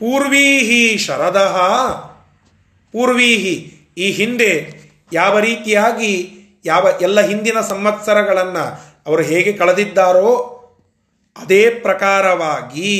ಪೂರ್ವೀಹಿ 0.00 0.98
ಶರದಃ, 0.98 1.56
ಪೂರ್ವೀಹಿ 2.94 3.54
ಈ 3.98 4.08
ಹಿಂದೆ 4.10 4.50
ಯಾವ 5.12 5.38
ರೀತಿಯಾಗಿ 5.38 6.12
ಯಾವ 6.64 6.84
ಎಲ್ಲ 7.00 7.20
ಹಿಂದಿನ 7.20 7.60
ಸಂವತ್ಸರಗಳನ್ನು 7.60 8.64
ಅವರು 9.06 9.22
ಹೇಗೆ 9.22 9.52
ಕಳೆದಿದ್ದಾರೋ 9.52 10.30
ಅದೇ 11.36 11.62
ಪ್ರಕಾರವಾಗಿ 11.70 12.92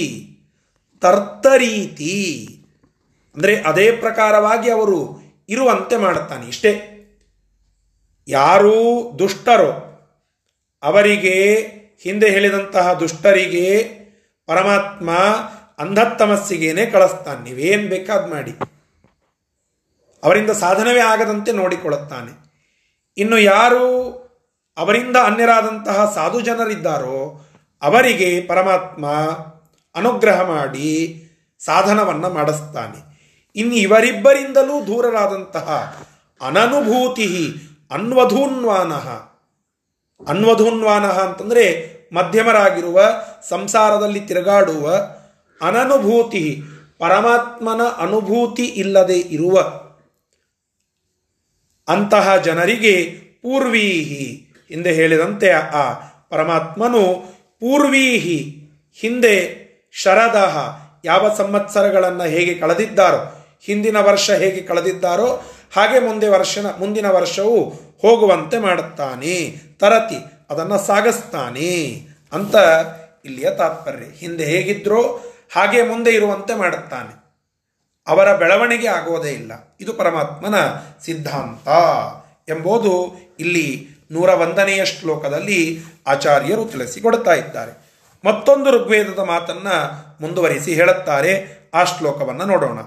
ತರ್ತರೀತಿ, 1.02 2.16
ಅಂದರೆ 3.36 3.54
ಅದೇ 3.60 3.86
ಪ್ರಕಾರವಾಗಿ 3.96 4.70
ಅವರು 4.70 4.98
ಇರುವಂತೆ 5.48 5.96
ಮಾಡುತ್ತಾನೆ. 5.96 6.46
ಇಷ್ಟೇ 6.48 6.72
ಯಾರೂ 8.28 9.10
ದುಷ್ಟರು, 9.18 9.94
ಅವರಿಗೆ 10.82 11.54
ಹಿಂದೆ 12.02 12.30
ಹೇಳಿದಂತಹ 12.30 12.92
ದುಷ್ಟರಿಗೆ 12.92 13.82
ಪರಮಾತ್ಮ 14.46 15.10
ಅಂಧತ್ತಮಸ್ಸಿಗೇನೆ 15.78 16.86
ಕಳಿಸ್ತಾನೆ. 16.86 17.44
ನೀವೇನು 17.44 17.88
ಬೇಕಾದ್ 17.88 18.30
ಮಾಡಿ. 18.30 18.50
ಅವರಿಂದ 20.24 20.50
ಸಾಧನವೇ 20.50 21.00
ಆಗದಂತೆ 21.00 21.52
ನೋಡಿಕೊಳ್ಳುತ್ತಾನೆ. 21.52 22.44
ಇನ್ನು 23.16 23.38
ಯಾರು 23.38 24.10
ಅವರಿಂದ 24.76 25.16
ಅನ್ಯರಾದಂತಹ 25.16 26.12
ಸಾಧು 26.14 26.40
ಜನರಿದ್ದಾರೋ, 26.40 27.46
ಅವರಿಗೆ 27.82 28.40
ಪರಮಾತ್ಮ 28.40 29.06
ಅನುಗ್ರಹ 29.94 30.42
ಮಾಡಿ 30.42 31.20
ಸಾಧನವನ್ನು 31.58 32.30
ಮಾಡಿಸ್ತಾನೆ. 32.30 33.14
ಇನ್ನು 33.56 33.74
ಇವರಿಬ್ಬರಿಂದಲೂ 33.74 34.86
ದೂರರಾದಂತಹ 34.86 35.98
ಅನನುಭೂತಿ 36.46 37.54
ಅನ್ವಧೂನ್ವಾನ. 37.90 38.92
ಅನ್ವಧೂನ್ವಾನ 40.28 41.04
ಅಂತಂದರೆ 41.04 41.94
ಮಧ್ಯಮರಾಗಿರುವ, 42.12 43.00
ಸಂಸಾರದಲ್ಲಿ 43.48 44.20
ತಿರುಗಾಡುವ, 44.20 44.94
ಅನನುಭೂತಿ, 45.62 46.62
ಪರಮಾತ್ಮನ 46.98 47.82
ಅನುಭೂತಿ 47.82 48.64
ಇಲ್ಲದೆ 48.64 49.18
ಇರುವ. 49.18 49.58
ಅಂತಹ 51.88 52.36
ಜನರಿಗೆ 52.36 53.02
ಪೂರ್ವೀಹಿ 53.42 54.54
ಹಿಂದೆ 54.68 54.92
ಹೇಳಿದಂತೆ 54.92 55.50
ಆ 55.52 55.92
ಪರಮಾತ್ಮನು 56.30 57.24
ಪೂರ್ವೀಹಿ 57.60 58.68
ಹಿಂದೆ 58.94 59.64
ಶರದ 59.92 60.68
ಯಾವ 61.04 61.34
ಸಂವತ್ಸರಗಳನ್ನು 61.34 62.24
ಹೇಗೆ 62.24 62.54
ಕಳೆದಿದ್ದಾರೋ, 62.54 63.44
ಹಿಂದಿನ 63.60 63.96
ವರ್ಷ 64.00 64.30
ಹೇಗೆ 64.30 64.62
ಕಳೆದಿದ್ದಾರೋ 64.62 65.42
ಹಾಗೆ 65.76 65.98
ಮುಂದೆ 65.98 66.28
ವರ್ಷನ, 66.28 66.66
ಮುಂದಿನ 66.78 67.06
ವರ್ಷವು 67.06 67.68
ಹೋಗುವಂತೆ 68.02 68.58
ಮಾಡುತ್ತಾನೆ. 68.58 69.56
ತರತಿ, 69.78 70.16
ಅದನ್ನು 70.50 70.78
ಸಾಗಿಸ್ತಾನೆ. 70.78 72.06
ಅಂತ 72.32 72.54
ಇಲ್ಲಿಯ 73.24 73.50
ತಾತ್ಪರ್ಯ. 73.50 74.04
ಹಿಂದೆ 74.16 74.44
ಹೇಗಿದ್ರೋ 74.44 75.22
ಹಾಗೆ 75.54 75.82
ಮುಂದೆ 75.82 76.10
ಇರುವಂತೆ 76.10 76.54
ಮಾಡುತ್ತಾನೆ. 76.54 77.24
ಅವರ 78.06 78.36
ಬೆಳವಣಿಗೆ 78.36 78.88
ಆಗೋದೇ 78.88 79.30
ಇಲ್ಲ. 79.30 79.76
ಇದು 79.80 79.92
ಪರಮಾತ್ಮನ 79.92 80.54
ಸಿದ್ಧಾಂತ. 81.04 81.68
ಎಂಬುದು 82.48 83.16
ಇಲ್ಲಿ 83.40 83.88
ನೂರ 84.10 84.28
ಒಂದನೆಯ 84.28 84.84
ಶ್ಲೋಕದಲ್ಲಿ 84.84 85.82
ಆಚಾರ್ಯರು 86.06 86.64
ತಿಳಿಸಿಕೊಡ್ತಾ 86.64 87.34
ಇದ್ದಾರೆ. 87.34 87.84
ಮತ್ತೊಂದು 88.24 88.70
ಋಗ್ವೇದದ 88.70 89.18
ಮಾತನ್ನ 89.18 89.68
ಮುಂದುವರಿಸಿ 90.20 90.74
ಹೇಳುತ್ತಾರೆ. 90.74 91.58
ಆ 91.74 91.84
ಶ್ಲೋಕವನ್ನು 91.84 92.44
ನೋಡೋಣ. 92.44 92.78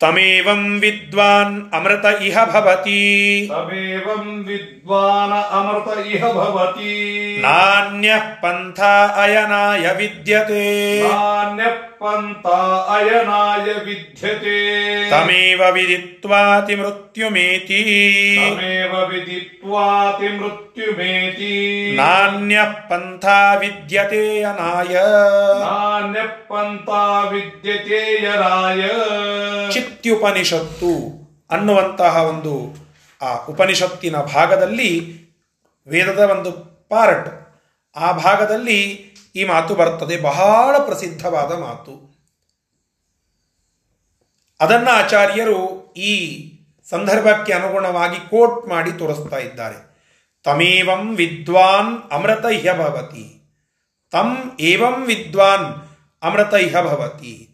तमेवं 0.00 0.62
विद्वान् 0.80 1.54
अमृत 1.74 2.04
इह 2.22 2.44
भवति 2.44 3.04
तमेवं 3.50 4.24
विद्वान् 4.46 5.32
अमृत 5.32 6.06
इह 6.06 6.26
भवति 6.32 6.96
नान्यः 7.44 8.26
पन्था 8.42 8.92
अयनाय 9.22 9.94
विद्यते 9.98 10.66
नान्यः 11.02 11.78
अयनाय 12.91 13.67
विद्यते 13.85 14.57
ತಮೇವ 15.11 15.61
ವಿದಿತ್ವಾತಿ 15.75 16.75
ಮೃತ್ಯುಮೇತಿ 16.79 17.79
तमेव 18.39 18.93
विदित्वाति 19.11 20.29
मृत्युमेति 20.37 21.55
ನಾಣ್ಯ 21.99 22.57
ಪಂಥ 22.89 23.25
ವಿದ್ಯತೆ 23.61 24.23
ಅನಾಯ 24.51 24.93
नान्यः 25.63 26.31
पन्था 26.49 27.01
विद्यते 27.31 28.01
यराय 28.25 28.81
ಚಿತ್ಯುಪನಿಷತ್ತು 29.75 30.91
ಅನ್ನುವಂತಹ 31.49 32.15
ಒಂದು 32.31 32.53
ಆ 33.21 33.31
ಉಪನಿಷತ್ತಿನ 33.49 34.17
ಭಾಗದಲ್ಲಿ 34.33 34.91
ವೇದದ 35.87 36.21
ಒಂದು 36.33 36.51
ಪಾರ್ಟ್ 36.91 37.29
ಆ 37.95 38.09
ಭಾಗದಲ್ಲಿ 38.21 38.79
ಈ 39.36 39.44
ಮಾತು 39.44 39.74
ಬರ್ತದೆ 39.74 40.20
ಬಹಳ 40.20 40.78
ಪ್ರಸಿದ್ಧವಾದ 40.78 41.52
ಮಾತು. 41.52 42.16
ಅದನ್ನ 44.60 44.88
ಆಚಾರ್ಯರು 44.92 45.92
ಈ 45.92 46.42
ಸಂದರ್ಭಕ್ಕೆ 46.90 47.52
ಅನುಗುಣವಾಗಿ 47.52 48.16
ಕೋಟ್ 48.16 48.68
ಮಾಡಿ 48.68 48.92
ತೋರಿಸ್ತಾ 48.92 49.36
ಇದ್ದಾರೆ. 49.36 49.96
ತಮೇವಂ 50.44 51.16
ವಿದ್ವಾನ್ 51.16 52.12
ಅಮೃತ 52.12 52.44
ಭವತಿ. 52.76 53.42
ತಮ್ 54.10 54.60
ಏವಂ 54.60 55.06
ವಿದ್ವಾನ್ 55.06 55.74
ಅಮೃತ 56.22 56.54
ಭವತಿ. 56.74 57.50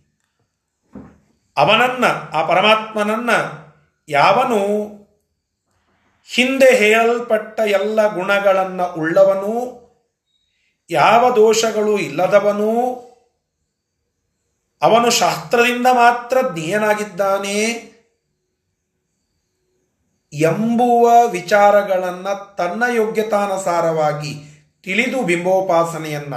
ಅವನನ್ನ, 1.57 2.05
ಆ 2.07 2.47
ಪರಮಾತ್ಮನನ್ನ 2.47 3.31
ಯಾವನು 4.09 4.59
ಹಿಂದೆ 6.35 6.77
ಹೇಳಲ್ಪಟ್ಟ 6.77 7.61
ಎಲ್ಲ 7.61 8.15
ಗುಣಗಳನ್ನು 8.15 8.93
ಉಳ್ಳವನು 8.93 9.82
ಯಾವ 10.93 11.37
ದೋಷಗಳು 11.37 11.99
ಇಲ್ಲದವನು 11.99 13.03
ಅವನು 14.83 15.11
ಶಾಸ್ತ್ರದಿಂದ 15.11 15.87
ಮಾತ್ರ 15.93 16.39
ಜ್ಞೇಯನಾಗಿದ್ದಾನೆ 16.55 17.93
ಎಂಬುವ 20.33 21.29
ವಿಚಾರಗಳನ್ನು 21.29 22.57
ತನ್ನ 22.57 22.83
ಯೋಗ್ಯತಾನುಸಾರವಾಗಿ 22.95 24.45
ತಿಳಿದು 24.85 25.23
ಬಿಂಬೋಪಾಸನೆಯನ್ನ 25.23 26.35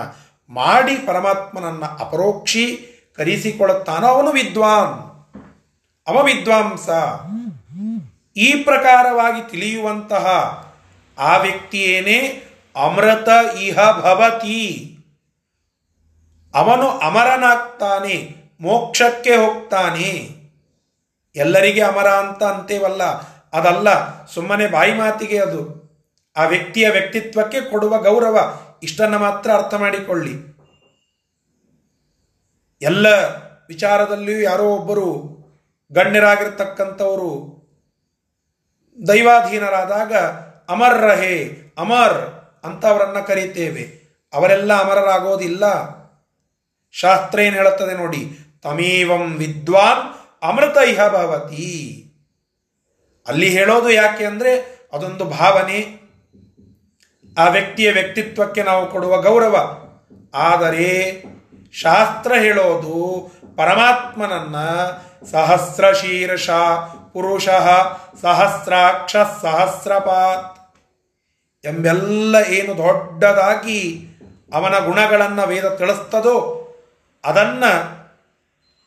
ಮಾಡಿ 0.50 0.96
ಪರಮಾತ್ಮನನ್ನ 0.96 1.86
ಅಪರೋಕ್ಷೀಕರಿಸಿಕೊಳ್ಳುತ್ತಾನೋ 1.86 4.08
ಅವನು 4.08 4.32
ವಿದ್ವಾನ್. 4.32 5.15
ಅವ 6.08 6.24
ವಿದ್ವಾಂಸ. 6.24 6.89
ಈ 8.38 8.63
ಪ್ರಕಾರವಾಗಿ 8.63 9.52
ತಿಳಿಯುವಂತಹ 9.52 10.26
ಆ 11.20 11.38
ವ್ಯಕ್ತಿಯೇನೇ 11.38 12.44
ಅಮೃತ 12.76 13.58
ಇಹ 13.60 13.76
ಭವತಿ. 13.76 14.92
ಅವನು 16.54 16.90
ಅಮರನಾಗ್ತಾನೆ, 16.90 18.36
ಮೋಕ್ಷಕ್ಕೆ 18.62 19.36
ಹೋಗ್ತಾನೆ. 19.36 20.36
ಎಲ್ಲರಿಗೆ 21.36 21.82
ಅಮರ 21.82 22.08
ಅಂತ 22.08 22.44
ಅಂತೇವಲ್ಲ, 22.44 23.04
ಅದಲ್ಲ, 23.54 24.26
ಸುಮ್ಮನೆ 24.26 24.68
ಬಾಯಿ 24.68 24.94
ಮಾತಿಗೆ 24.94 25.40
ಅದು. 25.40 25.86
ಆ 26.38 26.46
ವ್ಯಕ್ತಿಯ 26.46 26.90
ವ್ಯಕ್ತಿತ್ವಕ್ಕೆ 26.90 27.62
ಕೊಡುವ 27.62 27.98
ಗೌರವ, 27.98 28.60
ಇಷ್ಟನ್ನು 28.84 29.20
ಮಾತ್ರ 29.20 29.52
ಅರ್ಥ 29.52 29.74
ಮಾಡಿಕೊಳ್ಳಿ. 29.74 30.56
ಎಲ್ಲ 32.82 33.08
ವಿಚಾರದಲ್ಲಿಯೂ 33.68 34.40
ಯಾರೋ 34.40 34.64
ಒಬ್ಬರು 34.64 35.36
ಗಣ್ಯರಾಗಿರ್ತಕ್ಕಂಥವರು 35.92 37.56
ದೈವಾಧೀನರಾದಾಗ 39.08 40.16
ಅಮರ್ 40.70 41.02
ರಹೇ 41.02 41.62
ಅಮರ್. 41.78 42.35
ಅಂತ 42.65 42.86
ಅವರನ್ನ 42.86 43.19
ಕರೀತೇವೆ. 43.19 44.06
ಅವರೆಲ್ಲ 44.34 44.73
ಅಮರರಾಗೋದಿಲ್ಲ. 44.73 45.63
ಶಾಸ್ತ್ರ 46.91 47.39
ಏನು 47.39 47.56
ಹೇಳುತ್ತದೆ 47.56 47.97
ನೋಡಿ, 47.97 48.39
ತಮೇವಂ 48.63 49.34
ವಿದ್ವಾನ್ 49.34 50.13
ಅಮೃತ 50.43 50.78
ಇಹ 50.88 51.08
ಭವತಿ. 51.08 52.01
ಅಲ್ಲಿ 53.28 53.49
ಹೇಳೋದು 53.49 53.91
ಯಾಕೆ 53.91 54.25
ಅಂದರೆ, 54.25 54.80
ಅದೊಂದು 54.93 55.25
ಭಾವನೆ. 55.25 56.06
ಆ 57.38 57.49
ವ್ಯಕ್ತಿಯ 57.49 57.91
ವ್ಯಕ್ತಿತ್ವಕ್ಕೆ 57.91 58.63
ನಾವು 58.63 58.91
ಕೊಡುವ 58.91 59.21
ಗೌರವ. 59.21 59.84
ಆದರೆ, 60.34 61.23
ಶಾಸ್ತ್ರ 61.73 62.34
ಹೇಳೋದು 62.34 63.32
ಪರಮಾತ್ಮನನ್ನ 63.58 64.56
ಸಹಸ್ರ 65.25 65.91
ಶೀರ್ಷ 65.91 66.49
ಪುರುಷ 67.13 67.49
ಸಹಸ್ರಾಕ್ಷ 68.21 69.15
ಸಹಸ್ರಪಾತ್. 69.15 70.55
ಎಂಬೆಲ್ಲ 71.65 72.36
ಏನು 72.36 72.78
ದೊಡ್ಡದಾಗಿ 72.78 74.08
ಅವನ 74.54 74.86
ಗುಣಗಳನ್ನು 74.86 75.47
ವೇದ 75.47 75.65
ತಿಳಿಸ್ತದೋ 75.65 76.62
ಅದನ್ನ 77.25 77.63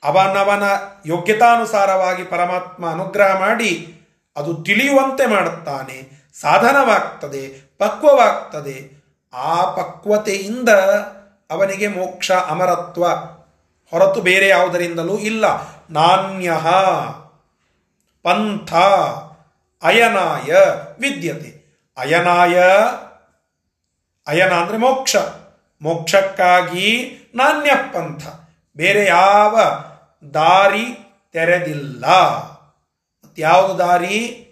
ಅವನವನ 0.04 0.62
ಯೋಗ್ಯತಾನುಸಾರವಾಗಿ 1.06 2.22
ಪರಮಾತ್ಮ 2.22 2.90
ಅನುಗ್ರಹ 2.90 3.40
ಮಾಡಿ 3.40 3.94
ಅದು 4.36 4.54
ತಿಳಿಯುವಂತೆ 4.54 5.26
ಮಾಡುತ್ತಾನೆ, 5.26 6.30
ಸಾಧನವಾಗ್ತದೆ, 6.40 7.76
ಪಕ್ವವಾಗ್ತದೆ. 7.78 9.04
ಆ 9.34 9.64
ಪಕ್ವತೆಯಿಂದ 9.64 10.68
ಅವನಿಗೆ 11.50 11.88
ಮೋಕ್ಷ, 11.88 12.32
ಅಮರತ್ವ 12.32 13.06
ಹೊರತು 13.90 14.20
ಬೇರೆ 14.20 14.48
ಯಾವುದರಿಂದಲೂ 14.48 15.18
ಇಲ್ಲ. 15.18 15.44
ನಾಣ್ಯ 15.90 16.52
ಪಂಥ 18.22 18.74
ಅಯನಾಯ 19.82 20.52
ವಿದ್ಯತೆ. 21.00 21.57
ಅಯನಾಯ, 21.98 22.58
ಅಯನ 24.26 24.52
ಅಂದರೆ 24.52 24.78
ಮೋಕ್ಷ. 24.78 25.16
ಮೋಕ್ಷಕ್ಕಾಗಿ 25.82 26.88
ನಾಣ್ಯ 27.34 27.70
ಪಂಥ 27.74 28.22
ಬೇರೆ 28.76 29.04
ಯಾವ 29.04 29.60
ದಾರಿ 30.34 30.86
ತೆರೆದಿಲ್ಲ. 31.32 32.04
ಯಾವುದು 33.38 33.78
ದಾರಿ? 33.78 34.44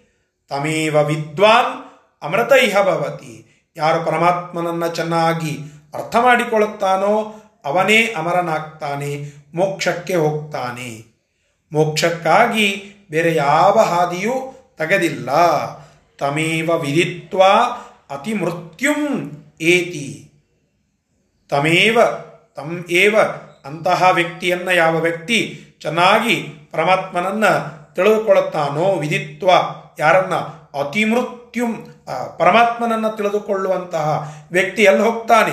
ತಮೇವ 0.49 1.03
ವಿದ್ವಾನ್ 1.03 1.73
ಅಮೃತೈಹ 2.21 2.81
ಭವತಿ. 2.81 3.65
ಯಾರು 3.75 4.05
ಪರಮಾತ್ಮನನ್ನ 4.05 4.87
ಚೆನ್ನಾಗಿ 4.87 5.59
ಅರ್ಥ 5.93 6.15
ಮಾಡಿಕೊಳ್ಳುತ್ತಾನೋ 6.15 7.35
ಅವನೇ 7.65 8.13
ಅಮರನಾಗ್ತಾನೆ, 8.13 9.23
ಮೋಕ್ಷಕ್ಕೆ 9.55 10.15
ಹೋಗ್ತಾನೆ. 10.15 11.05
ಮೋಕ್ಷಕ್ಕಾಗಿ 11.71 12.95
ಬೇರೆ 13.11 13.35
ಯಾವ 13.35 13.79
ಹಾದಿಯೂ 13.79 14.33
ತೆಗೆದಿಲ್ಲ. 14.77 15.29
ತಮೇವ 16.17 16.69
ವಿಧಿತ್ವಾ 16.79 17.53
ಅತಿ 18.09 18.33
ಮೃತ್ಯುಂ 18.33 19.31
ಏತಿ 19.61 20.31
ತಮೇವ 21.49 21.99
ತಮ್ 22.55 22.91
ಏವ 22.91 23.15
ಅಂತಹ 23.65 24.09
ವ್ಯಕ್ತಿಯನ್ನ 24.11 24.67
ಯಾವ 24.67 24.97
ವ್ಯಕ್ತಿ 24.97 25.63
ಚೆನ್ನಾಗಿ 25.81 26.35
ಪರಮಾತ್ಮನನ್ನ 26.71 27.45
ತಿಳಿದುಕೊಳ್ಳುತ್ತಾನೋ 27.95 28.95
ವಿಧಿತ್ವ 28.95 29.49
ಯಾರನ್ನ? 29.99 30.33
ಅತಿಮೃತ್ಯುಂ 30.79 31.87
ಪರಮಾತ್ಮನನ್ನ 32.37 33.09
ತಿಳಿದುಕೊಳ್ಳುವಂತಹ 33.09 34.35
ವ್ಯಕ್ತಿ 34.51 34.83
ಎಲ್ಲಿ 34.83 35.03
ಹೋಗ್ತಾನೆ? 35.03 35.51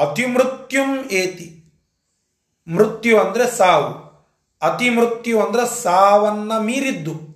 ಅತಿಮೃತ್ಯುಂ 0.00 1.08
ಏತಿ. 1.10 1.64
ಮೃತ್ಯು 2.68 3.20
ಅಂದರೆ 3.20 3.56
ಸಾವು. 3.56 4.04
ಅತಿಮೃತ್ಯು 4.62 5.42
ಅಂದರೆ 5.42 5.82
ಸಾವನ್ನ 5.82 6.52
ಮೀರಿದ್ದು. 6.58 7.33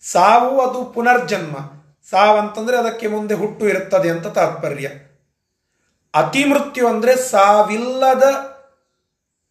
ಸಾವು 0.00 0.60
ಅದು 0.60 0.84
ಪುನರ್ಜನ್ಮ. 0.84 1.56
ಸಾವಂತಂದ್ರೆ 2.10 2.78
ಅದಕ್ಕೆ 2.78 3.06
ಮುಂದೆ 3.06 3.34
ಹುಟ್ಟು 3.34 3.68
ಇರುತ್ತದೆ 3.68 4.10
ಅಂತ 4.10 4.26
ತಾತ್ಪರ್ಯ. 4.26 4.90
ಅತಿಮೃತ್ಯು 6.14 6.88
ಅಂದರೆ 6.88 7.16
ಸಾವಿಲ್ಲದ 7.16 8.22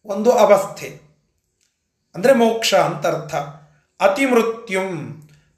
ಒಂದು 0.04 0.32
ಅವಸ್ಥೆ. 0.32 1.00
ಅಂದರೆ 2.14 2.34
ಮೋಕ್ಷ 2.34 2.74
ಅಂತ 2.74 3.06
ಅರ್ಥ. 3.06 3.34
ಅತಿ 4.02 4.26
ಪರಮಾತ್ಮನನ್ನು 4.26 4.82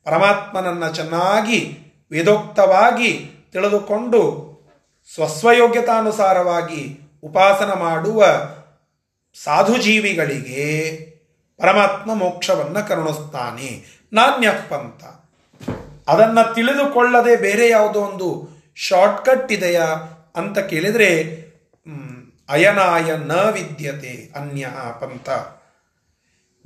ಪರಮಾತ್ಮನನ್ನ 0.05 0.91
ಚೆನ್ನಾಗಿ, 0.91 1.79
ವೇದೋಕ್ತವಾಗಿ 2.11 3.31
ತಿಳಿದುಕೊಂಡು 3.53 4.51
ಸ್ವಸ್ವಯೋಗ್ಯತಾನುಸಾರವಾಗಿ 5.15 7.01
ಉಪಾಸನ 7.23 7.73
ಮಾಡುವ 7.73 8.25
ಸಾಧುಜೀವಿಗಳಿಗೆ 9.45 10.91
ಪರಮಾತ್ಮ 11.59 12.15
ಮೋಕ್ಷವನ್ನು 12.15 12.89
ಕರುಣಿಸ್ತಾನೆ. 12.89 14.00
ನಾಣ್ಯಪ್ಪಂತ 14.13 15.05
ಅದನ್ನು 16.09 16.55
ತಿಳಿದುಕೊಳ್ಳದೆ 16.55 17.37
ಬೇರೆ 17.37 17.69
ಯಾವುದೋ 17.69 18.01
ಒಂದು 18.01 18.49
ಶಾರ್ಟ್ಕಟ್ 18.75 19.53
ಇದೆಯಾ 19.53 19.87
ಅಂತ 20.37 20.59
ಕೇಳಿದರೆ 20.59 21.41
ಅಯನಾಯ 22.49 23.17
ನ 23.17 23.33
ವಿದ್ಯತೆ 23.33 24.33
ಅನ್ಯ 24.37 24.67
ಪಂಥ. 25.01 25.31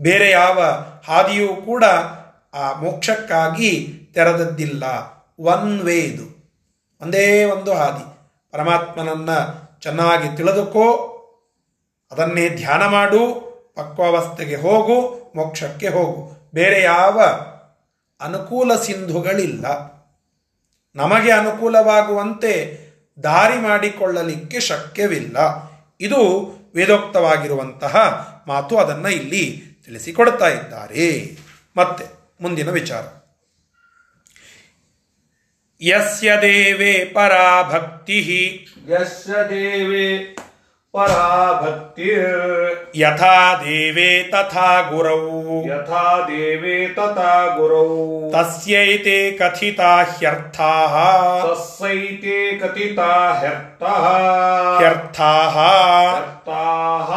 ಬೇರೆ 0.01 0.31
ಯಾವ 0.31 0.63
ಹಾದಿಯೂ 1.05 1.49
ಕೂಡ 1.49 1.85
ಆ 2.55 2.73
ಮೋಕ್ಷಕ್ಕಾಗಿ 2.73 4.01
ತೆರೆದದ್ದಿಲ್ಲ. 4.15 4.85
ಒನ್ 5.39 5.83
ವೇ 5.83 5.95
ಇದು. 5.95 6.57
ಒಂದೇ 7.03 7.45
ಒಂದು 7.45 7.75
ಹಾದಿ. 7.75 8.15
ಪರಮಾತ್ಮನನ್ನ 8.53 9.31
ಚೆನ್ನಾಗಿ 9.81 10.37
ತಿಳಿದುಕೋ, 10.37 11.11
ಅದನ್ನೇ 12.13 12.49
ಧ್ಯಾನ 12.49 12.87
ಮಾಡು, 12.87 13.19
ಪಕ್ವಾವಸ್ಥೆಗೆ 13.77 14.57
ಹೋಗು, 14.57 15.33
ಮೋಕ್ಷಕ್ಕೆ 15.37 15.89
ಹೋಗು. 15.89 16.44
ಬೇರೆ 16.55 16.83
ಯಾವ 16.83 17.21
ಅನುಕೂಲ 18.21 18.77
ಸಿಂಧುಗಳಿಲ್ಲ. 18.77 19.95
ನಮಗೆ 20.95 21.33
ಅನುಕೂಲವಾಗುವಂತೆ 21.33 22.85
ದಾರಿ 23.23 23.57
ಮಾಡಿಕೊಳ್ಳಲಿಕ್ಕೆ 23.57 24.61
ಶಕ್ಯವಿಲ್ಲ. 24.61 25.37
ಇದು 26.01 26.51
ವೇದೋಕ್ತವಾಗಿರುವಂತಹ 26.75 27.97
ಮಾತು 28.47 28.79
ಅದನ್ನು 28.79 29.09
ಇಲ್ಲಿ 29.09 29.63
ತಿಳಿಸಿಕೊಡ್ತಾ 29.87 30.49
ಇದ್ದಾರೆ. 30.49 31.37
ಮತ್ತೆ 31.77 32.05
ಮುಂದಿನ 32.41 32.71
ವಿಚಾರ. 32.71 33.03
ಯಸ್ಯ 35.83 36.33
ದೇವೇ 36.43 37.05
ಪರಾಭಕ್ತಿ 37.05 38.19
ಯಸ್ಯ 38.89 39.33
ದೇವೇ 39.33 40.37
ಪರಾ 40.95 41.61
ಭಕ್ತಿರ್ 41.63 42.97
ಯಥಾ 42.97 43.55
ದೇವೇ 43.55 44.23
ತಥಾ 44.23 44.81
ಗುರೌ. 44.81 45.41
ಯಥಾ 45.67 46.21
ದೇವೇ 46.29 46.89
ತಥಾ 46.89 47.57
ಗುರೌ. 47.57 48.31
ತಸ್ಯೈತೆ 48.31 49.31
ಕಥಿತಾ 49.31 49.97
ಹ್ಯರ್ಥಾಃ 49.97 50.95
ತಸ್ಸೈತೆ 51.47 52.59
ಕಥಿತಾ 52.59 53.37
ಹ್ಯರ್ಥಃ. 53.39 54.09
ಹ್ಯರ್ಥಾಃ 54.77 55.59
ಹ್ಯರ್ಥಾಃ 56.11 57.11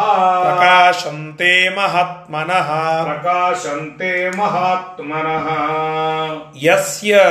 ಪ್ರಕಾಶಂತೆ 0.43 1.75
ಮಹಾತ್ಮನಃ. 1.75 3.03
ಪ್ರಕಾಶಂತೆ 3.03 4.37
ಮಹಾತ್ಮನಃ. 4.37 5.47
ಯಸ್ಯ 6.63 7.21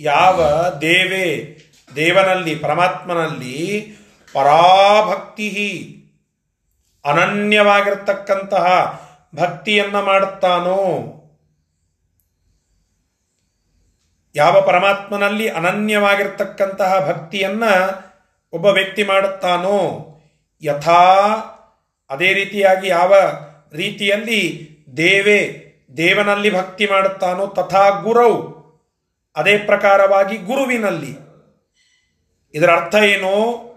ಯಾವ 0.00 0.42
ದೇವೇ 0.80 1.58
ದೇವನಲ್ಲಿ 1.96 2.54
ಪರಮಾತ್ಮನಲ್ಲಿ 2.54 3.94
ಪರಾಭಕ್ತಿ 4.34 6.00
ಅನನ್ಯವಾಗಿರ್ತಕ್ಕಂತಹ 7.04 8.66
ಭಕ್ತಿಯನ್ನ 9.34 10.00
ಮಾಡುತ್ತಾನೋ. 10.00 11.10
ಯಾವ 14.34 14.60
ಪರಮಾತ್ಮನಲ್ಲಿ 14.60 15.48
ಅನನ್ಯವಾಗಿರ್ತಕ್ಕಂತಹ 15.48 17.08
ಭಕ್ತಿಯನ್ನ 17.08 17.64
ಒಬ್ಬ 18.52 18.66
ವ್ಯಕ್ತಿ 18.66 19.04
ಮಾಡುತ್ತಾನೋ. 19.04 20.10
ಯಥಾ 20.62 21.14
ಅದೇ 22.10 22.32
ರೀತಿಯಾಗಿ 22.32 22.88
ಯಾವ 22.88 23.14
ರೀತಿಯಲ್ಲಿ 23.72 24.70
ದೇವೇ 24.96 25.60
ದೇವನಲ್ಲಿ 25.96 26.54
ಭಕ್ತಿ 26.54 26.86
ಮಾಡುತ್ತಾನೋ 26.86 27.46
ತಥಾ 27.46 27.88
ಗುರೌ. 27.88 28.42
ಅದೇ 29.36 29.58
ಪ್ರಕಾರವಾಗಿ 29.58 30.36
ಗುರುವಿನಲ್ಲಿ. 30.36 31.12
ಇದರ 32.54 32.70
ಅರ್ಥ 32.70 32.94
ಏನು. 32.94 33.73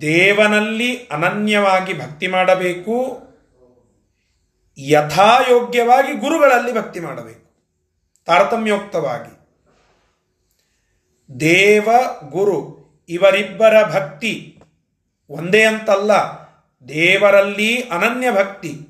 ದೇವನಲ್ಲಿ 0.00 1.06
ಅನನ್ಯವಾಗಿ 1.06 1.98
ಭಕ್ತಿ 1.98 2.26
ಮಾಡಬೇಕು. 2.26 3.22
ಯಥಾಯೋಗ್ಯವಾಗಿ 4.78 6.12
ಗುರುಗಳಲ್ಲಿ 6.12 6.74
ಭಕ್ತಿ 6.74 7.00
ಮಾಡಬೇಕು. 7.00 7.46
ತಾರತಮ್ಯೋಕ್ತವಾಗಿ. 8.24 9.36
ದೇವ, 11.40 11.88
ಗುರು 12.28 12.86
ಇವರಿಬ್ಬರ 13.08 13.82
ಭಕ್ತಿ 13.82 14.62
ಒಂದೇ 15.30 15.64
ಅಂತಲ್ಲ. 15.64 16.12
ದೇವರಲ್ಲಿ 16.88 17.82
ಅನನ್ಯ 17.82 18.32
ಭಕ್ತಿ. 18.32 18.88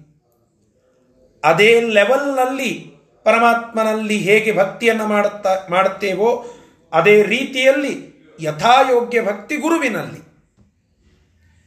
ಅದೇ 1.44 1.80
ಲೆವೆಲ್ನಲ್ಲಿ 1.80 2.96
ಪರಮಾತ್ಮನಲ್ಲಿ 3.24 4.18
ಹೇಗೆ 4.18 4.56
ಭಕ್ತಿಯನ್ನು 4.56 5.06
ಮಾಡುತ್ತಾ, 5.06 5.66
ಮಾಡುತ್ತೇವೋ 5.70 6.46
ಅದೇ 6.92 7.22
ರೀತಿಯಲ್ಲಿ 7.22 8.16
ಯಥಾಯೋಗ್ಯ 8.40 9.22
ಭಕ್ತಿ 9.22 9.56
ಗುರುವಿನಲ್ಲಿ. 9.56 10.25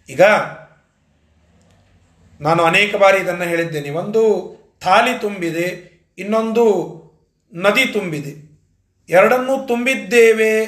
ಈಗ 0.09 0.21
ನಾನು 2.41 2.63
ಅನೇಕ 2.63 2.95
ಬಾರಿ 2.95 3.17
ಇದನ್ನು 3.17 3.43
ಹೇಳಿದ್ದೇನೆ. 3.43 3.89
ಒಂದು 3.89 4.21
ಥಾಲಿ 4.81 5.19
ತುಂಬಿದೆ, 5.19 5.89
ಇನ್ನೊಂದು 6.17 6.65
ನದಿ 7.53 7.85
ತುಂಬಿದೆ. 7.85 8.49
ಎರಡನ್ನೂ 9.09 9.65
ತುಂಬಿದ್ದೇವೆ 9.65 10.65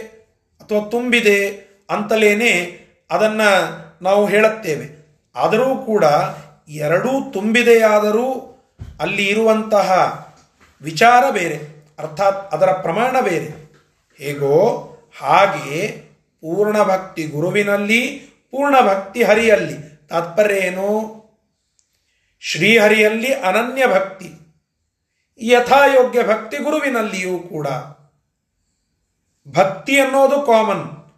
ಅಥವಾ 0.62 0.90
ತುಂಬಿದೆ 0.90 1.50
ಅಂತಲೇನೆ 1.90 2.80
ಅದನ್ನು 3.12 3.50
ನಾವು 4.02 4.26
ಹೇಳುತ್ತೇವೆ. 4.26 5.02
ಆದರೂ 5.36 5.76
ಕೂಡ 5.76 6.06
ಎರಡೂ 6.70 7.32
ತುಂಬಿದೆಯಾದರೂ 7.32 8.28
ಅಲ್ಲಿ 9.00 9.28
ಇರುವಂತಹ 9.28 9.88
ವಿಚಾರ 10.82 11.24
ಬೇರೆ, 11.32 11.58
ಅರ್ಥಾತ್ 12.00 12.54
ಅದರ 12.54 12.72
ಪ್ರಮಾಣ 12.72 13.20
ಬೇರೆ. 13.20 13.72
ಹೇಗೋ 14.18 14.56
ಹಾಗೆ 15.20 15.88
ಪೂರ್ಣ 16.42 16.84
ಭಕ್ತಿ 16.84 17.24
ಗುರುವಿನಲ್ಲಿ 17.24 18.31
ಪೂರ್ಣ 18.52 18.76
ಭಕ್ತಿ 18.88 19.24
ಹರಿಯಲ್ಲಿ. 19.24 20.08
ತಾತ್ಪರ್ಯ 20.08 20.56
ಏನು? 20.56 21.22
ಶ್ರೀಹರಿಯಲ್ಲಿ 22.40 23.34
ಅನನ್ಯ 23.34 23.88
ಭಕ್ತಿ. 23.88 24.34
ಯಥಾಯೋಗ್ಯ 25.40 26.24
ಭಕ್ತಿ 26.24 26.58
ಗುರುವಿನಲ್ಲಿಯೂ 26.58 27.40
ಕೂಡ. 27.40 27.68
ಭಕ್ತಿ 29.48 30.00
ಅನ್ನೋದು 30.00 30.42
ಕಾಮನ್. 30.42 31.14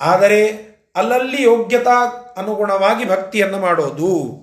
ಆದರೆ 0.00 0.70
ಅಲ್ಲಲ್ಲಿ 0.96 1.42
ಯೋಗ್ಯತಾ 1.42 2.04
ಅನುಗುಣವಾಗಿ 2.36 3.08
ಭಕ್ತಿಯನ್ನು 3.08 3.58
ಮಾಡೋದು. 3.58 4.40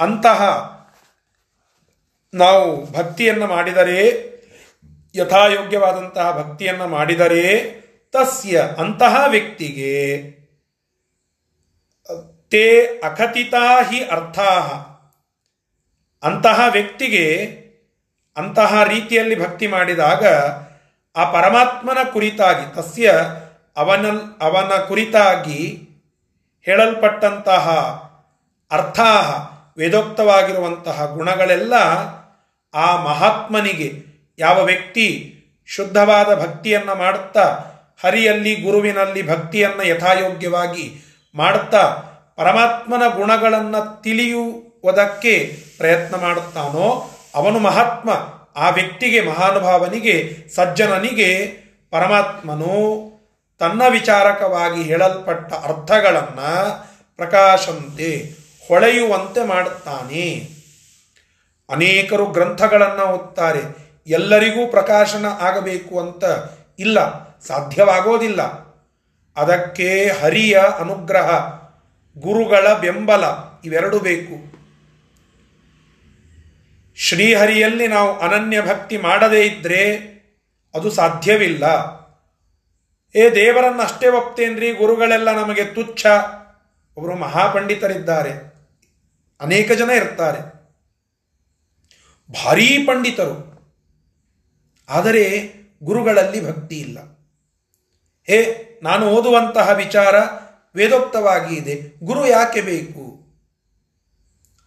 ಅಂತಹ 0.00 0.74
ನಾವು 2.34 2.92
ಭಕ್ತಿಯನ್ನು 2.92 3.46
ಮಾಡಿದರೆ, 3.46 4.34
ಯಥಾಯೋಗ್ಯವಾದಂತಹ 5.14 6.42
ಭಕ್ತಿಯನ್ನು 6.42 6.88
ಮಾಡಿದರೆ 6.88 7.83
ತಸ್ಯ 8.16 8.62
ಅಂತಹ 8.78 9.24
ವ್ಯಕ್ತಿಗೆ 9.28 9.94
ತೇ 12.48 12.84
ಅಕಥಿತಾ 13.04 13.82
ಹಿ 13.82 14.04
ಅರ್ಥಾ 14.04 14.50
ಅಂತಹ 16.22 16.60
ವ್ಯಕ್ತಿಗೆ 16.72 17.26
ಅಂತಹ 18.36 18.82
ರೀತಿಯಲ್ಲಿ 18.82 19.40
ಭಕ್ತಿ 19.40 19.66
ಮಾಡಿದಾಗ 19.66 20.26
ಆ 21.16 21.24
ಪರಮಾತ್ಮನ 21.32 21.98
ಕುರಿತಾಗಿ, 22.12 22.74
ತಸ್ಯ 22.74 23.12
ಅವನ 23.76 24.06
ಅವನ 24.40 24.72
ಕುರಿತಾಗಿ 24.88 25.88
ಹೇಳಲ್ಪಟ್ಟಂತಹ 26.62 27.68
ಅರ್ಥ 28.70 29.00
ವೇದೋಕ್ತವಾಗಿರುವಂತಹ 29.76 31.06
ಗುಣಗಳೆಲ್ಲ 31.06 31.74
ಆ 32.74 32.96
ಮಹಾತ್ಮನಿಗೆ, 33.02 33.92
ಯಾವ 34.38 34.64
ವ್ಯಕ್ತಿ 34.64 35.06
ಶುದ್ಧವಾದ 35.66 36.34
ಭಕ್ತಿಯನ್ನು 36.34 36.94
ಮಾಡುತ್ತಾ 36.94 37.46
ಹರಿಯಲ್ಲಿ 38.02 38.54
ಗುರುವಿನಲ್ಲಿ 38.54 39.28
ಭಕ್ತಿಯನ್ನು 39.28 39.86
ಯಥಾಯೋಗ್ಯವಾಗಿ 39.86 41.02
ಮಾಡುತ್ತಾ 41.34 41.82
ಪರಮಾತ್ಮನ 42.36 43.02
ಗುಣಗಳನ್ನು 43.16 44.02
ತಿಳಿಯುವುದಕ್ಕೆ 44.02 45.56
ಪ್ರಯತ್ನ 45.78 46.16
ಮಾಡುತ್ತಾನೋ, 46.16 47.10
ಅವನು 47.34 47.58
ಮಹಾತ್ಮ, 47.58 48.10
ಆ 48.56 48.70
ವ್ಯಕ್ತಿಗೆ, 48.70 49.20
ಮಹಾನುಭಾವನಿಗೆ, 49.20 50.36
ಸಜ್ಜನನಿಗೆ 50.54 51.46
ಪರಮಾತ್ಮನು 51.90 52.74
ತನ್ನ 53.58 53.82
ವಿಚಾರಕವಾಗಿ 53.90 54.82
ಹೇಳಲ್ಪಟ್ಟ 54.82 55.52
ಅರ್ಥಗಳನ್ನು 55.52 56.50
ಪ್ರಕಾಶಂತೆ 57.16 58.34
ಹೊಳೆಯುವಂತೆ 58.68 59.46
ಮಾಡುತ್ತಾನೆ. 59.46 60.48
ಅನೇಕರು 61.70 62.26
ಗ್ರಂಥಗಳನ್ನು 62.26 63.06
ಓದ್ತಾರೆ, 63.06 63.62
ಎಲ್ಲರಿಗೂ 64.06 64.66
ಪ್ರಕಾಶನ 64.66 65.26
ಆಗಬೇಕು 65.40 66.00
ಅಂತ 66.00 66.24
ಇಲ್ಲ. 66.78 66.98
ಸಾಧ್ಯವಾಗೋದಿಲ್ಲ. 67.46 68.42
ಅದಕ್ಕೆ 69.36 70.10
ಹರಿಯ 70.10 70.58
ಅನುಗ್ರಹ, 70.78 71.30
ಗುರುಗಳ 72.18 72.74
ಬೆಂಬಲ 72.74 73.24
ಇವೆರಡು 73.64 74.00
ಬೇಕು. 74.00 74.54
ಶ್ರೀಹರಿಯಲ್ಲಿ 76.96 77.86
ನಾವು 77.86 78.18
ಅನನ್ಯ 78.18 78.62
ಭಕ್ತಿ 78.62 78.96
ಮಾಡದೇ 78.96 79.46
ಇದ್ದರೆ 79.46 80.14
ಅದು 80.74 80.90
ಸಾಧ್ಯವಿಲ್ಲ. 80.90 81.64
ಏ 83.16 83.30
ದೇವರನ್ನು 83.34 83.82
ಅಷ್ಟೇ 83.82 84.08
ಒಪ್ತೇನ್ರಿ? 84.08 84.72
ಗುರುಗಳೆಲ್ಲ 84.72 85.42
ನಮಗೆ 85.42 85.64
ತುಚ್ಛ. 85.64 86.06
ಒಬ್ಬರು 86.96 87.16
ಮಹಾಪಂಡಿತರಿದ್ದಾರೆ. 87.16 88.54
ಅನೇಕ 89.40 89.72
ಜನ 89.72 89.90
ಇರ್ತಾರೆ. 89.90 90.54
ಭಾರೀ 92.32 92.84
ಪಂಡಿತರು. 92.86 93.54
ಆದರೆ 94.88 95.54
ಗುರುಗಳಲ್ಲಿ 95.82 96.46
ಭಕ್ತಿ 96.46 96.80
ಇಲ್ಲ. 96.80 97.13
ಹೇ, 98.24 98.70
ನಾನು 98.82 99.06
ಓದುವಂತಹ 99.06 99.68
ವಿಚಾರ 99.68 100.14
ವೇದೋಕ್ತವಾಗಿ 100.74 101.54
ಇದೆ. 101.54 102.04
ಗುರು 102.04 102.26
ಯಾಕೆ 102.26 102.60
ಬೇಕು? 102.60 103.24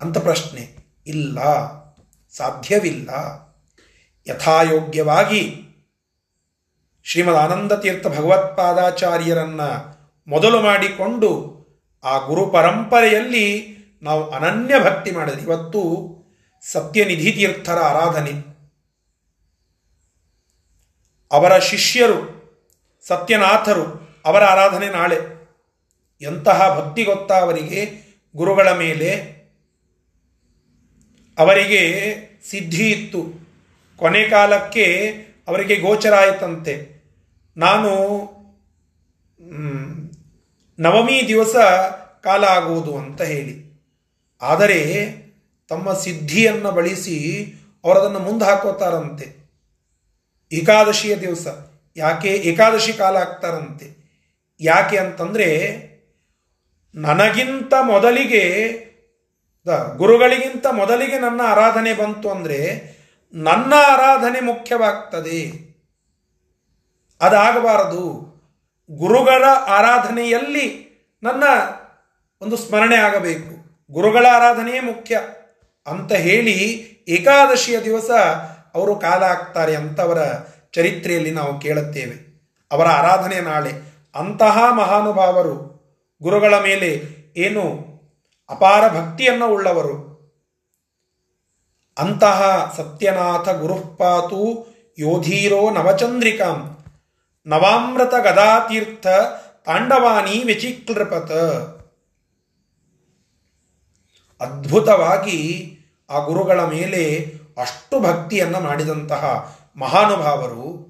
ಅಂತ 0.01 0.17
ಪ್ರಶ್ನೆ. 0.17 0.77
ಇಲ್ಲ, 1.07 1.39
ಸಾಧ್ಯವಿಲ್ಲ. 2.31 3.09
ಯಥಾಯೋಗ್ಯವಾಗಿ 4.29 5.63
ಶ್ರೀಮದ್ 7.03 7.81
ತೀರ್ಥ 7.81 8.07
ಭಗವತ್ಪಾದಾಚಾರ್ಯರನ್ನ 8.07 9.61
ಮೊದಲು 10.27 10.61
ಮಾಡಿಕೊಂಡು 10.61 11.57
ಆ 12.03 12.17
ಗುರು 12.17 12.47
ಪರಂಪರೆಯಲ್ಲಿ 12.47 13.77
ನಾವು 14.01 14.29
ಅನನ್ಯ 14.29 14.79
ಭಕ್ತಿ 14.79 15.11
ಮಾಡಿದ್ವಿ 15.11 15.41
ಇವತ್ತು 15.41 16.07
ಸತ್ಯನಿಧಿ 16.71 17.31
ತೀರ್ಥರ 17.31 17.75
ಆರಾಧನೆ. 17.75 18.31
ಅವರ 21.31 21.59
ಶಿಷ್ಯರು 21.59 22.36
ಸತ್ಯನಾಥರು 23.07 23.85
ಅವರ 24.25 24.43
ಆರಾಧನೆ 24.43 24.89
ನಾಳೆ. 24.89 25.37
ಎಂತಹ 26.21 26.79
ಭಕ್ತಿ 26.79 27.03
ಗೊತ್ತಾ 27.03 27.39
ಅವರಿಗೆ? 27.39 28.07
ಗುರುಗಳ 28.35 28.71
ಮೇಲೆ 28.71 29.37
ಅವರಿಗೆ 31.37 31.81
ಸಿದ್ಧಿ 32.49 32.91
ಇತ್ತು. 32.91 33.25
ಕೊನೆ 33.97 34.29
ಕಾಲಕ್ಕೆ 34.29 35.11
ಅವರಿಗೆ 35.47 35.75
ಗೋಚರ 35.75 36.13
ಆಯಿತಂತೆ. 36.13 36.97
ನಾನು 37.57 37.89
ನವಮಿ 40.79 41.27
ದಿವಸ 41.27 41.55
ಕಾಲ 42.23 42.43
ಆಗುವುದು 42.43 42.97
ಅಂತ 42.97 43.21
ಹೇಳಿ. 43.21 43.67
ಆದರೆ 44.41 44.79
ತಮ್ಮ 45.69 45.93
ಸಿದ್ಧಿಯನ್ನು 45.93 46.71
ಬಳಸಿ 46.71 47.17
ಅವರದನ್ನು 47.83 48.19
ಮುಂದೆ 48.19 48.45
ಹಾಕೋತಾರಂತೆ. 48.45 49.47
ಏಕಾದಶಿಯ 50.51 51.15
ದಿವಸ. 51.15 51.47
ಯಾಕೆ 51.97 52.27
ಏಕಾದಶಿ 52.27 52.93
ಕಾಲ 52.93 53.15
ಆಗ್ತಾರಂತೆ? 53.17 53.87
ಯಾಕೆ 54.61 54.97
ಅಂತಂದರೆ 54.97 55.47
ನನಗಿಂತ 56.95 57.73
ಮೊದಲಿಗೆ 57.81 58.43
ಗುರುಗಳಿಗಿಂತ 59.97 60.65
ಮೊದಲಿಗೆ 60.71 61.19
ನನ್ನ 61.19 61.41
ಆರಾಧನೆ 61.45 61.93
ಬಂತು 61.93 62.29
ಅಂದರೆ 62.29 62.59
ನನ್ನ 63.33 63.73
ಆರಾಧನೆ 63.73 64.39
ಮುಖ್ಯವಾಗ್ತದೆ. 64.39 65.41
ಅದಾಗಬಾರದು. 67.21 68.03
ಗುರುಗಳ 68.91 69.43
ಆರಾಧನೆಯಲ್ಲಿ 69.67 70.67
ನನ್ನ 71.23 71.43
ಒಂದು 72.41 72.57
ಸ್ಮರಣೆ 72.57 72.95
ಆಗಬೇಕು. 72.95 73.53
ಗುರುಗಳ 73.91 74.25
ಆರಾಧನೆಯೇ 74.31 74.79
ಮುಖ್ಯ 74.79 75.21
ಅಂತ 75.87 76.13
ಹೇಳಿ 76.13 76.57
ಏಕಾದಶಿಯ 77.07 77.79
ದಿವಸ 77.79 78.11
ಅವರು 78.75 78.95
ಕಾಲ 78.95 79.23
ಆಗ್ತಾರೆ 79.23 79.75
ಅಂತ 79.75 79.99
ಅವರ 80.01 80.17
ಚರಿತ್ರೆಯಲ್ಲಿ 80.73 81.31
ನಾವು 81.31 81.59
ಕೇಳುತ್ತೇವೆ. 81.59 82.27
ಅವರ 82.71 82.87
ಆರಾಧನೆ 82.87 83.41
ನಾಳೆ 83.41 83.71
ಅಂತಹ 84.15 84.57
ಮಹಾನುಭಾವರು 84.73 85.77
ಗುರುಗಳ 86.21 86.53
ಮೇಲೆ 86.59 87.03
ಏನು 87.37 87.87
ಅಪಾರ 88.49 88.87
ಭಕ್ತಿಯನ್ನು 88.87 89.47
ಉಳ್ಳವರು. 89.47 90.07
ಅಂತಹ 91.97 92.73
ಸತ್ಯನಾಥ 92.77 93.49
ಗುರುಪಾತು 93.49 94.67
ಯೋಧೀರೋ 94.97 95.69
ನವಚಂದ್ರಿಕಾಂ. 95.69 96.77
ನವಾಮೃತ 97.45 98.13
ಗದಾತೀರ್ಥ 98.13 99.07
ತಾಂಡವಾನಿ 99.65 100.43
ವಿಚಿಕ್ಲೃಪತ 100.43 101.31
ಅದ್ಭುತವಾಗಿ 104.41 105.73
ಆ 106.09 106.19
ಗುರುಗಳ 106.19 106.63
ಮೇಲೆ 106.63 107.33
ಅಷ್ಟು 107.57 107.99
ಭಕ್ತಿಯನ್ನು 107.99 108.59
ಮಾಡಿದಂತಹ 108.59 109.56
ಮಹಾನುಭಾವರು 109.77 110.87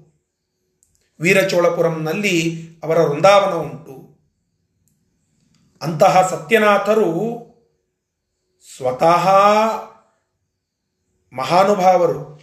ವೀರಚೋಳಪುರಂನಲ್ಲಿ 1.20 2.68
ಅವರ 2.82 2.98
ವೃಂದಾವನ 2.98 3.54
ಉಂಟು. 3.54 3.98
ಅಂತಹ 5.82 6.28
ಸತ್ಯನಾಥರು 6.28 7.04
ಸ್ವತಃ 8.76 9.28
ಮಹಾನುಭಾವರು. 11.32 12.40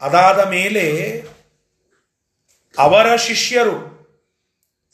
ಅದಾದ 0.00 0.48
ಮೇಲೆ 0.48 0.84
ಅವರ 2.78 3.16
ಶಿಷ್ಯರು, 3.16 4.00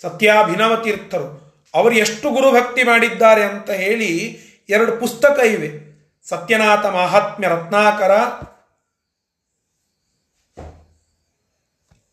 ಸತ್ಯಾಭಿನವ 0.03 0.77
ತೀರ್ಥರು, 0.77 1.47
ಅವರು 1.75 1.95
ಎಷ್ಟು 1.95 2.31
ಗುರುಭಕ್ತಿ 2.31 2.83
ಮಾಡಿದ್ದಾರೆ 2.83 3.45
ಅಂತ 3.45 3.71
ಹೇಳಿ 3.71 4.39
ಎರಡು 4.69 4.93
ಪುಸ್ತಕ 4.97 5.41
ಇವೆ. 5.41 5.87
ಸತ್ಯನಾಥ 6.29 6.87
ಮಹಾತ್ಮ್ಯ 6.87 7.49
ರತ್ನಾಕರ 7.49 8.11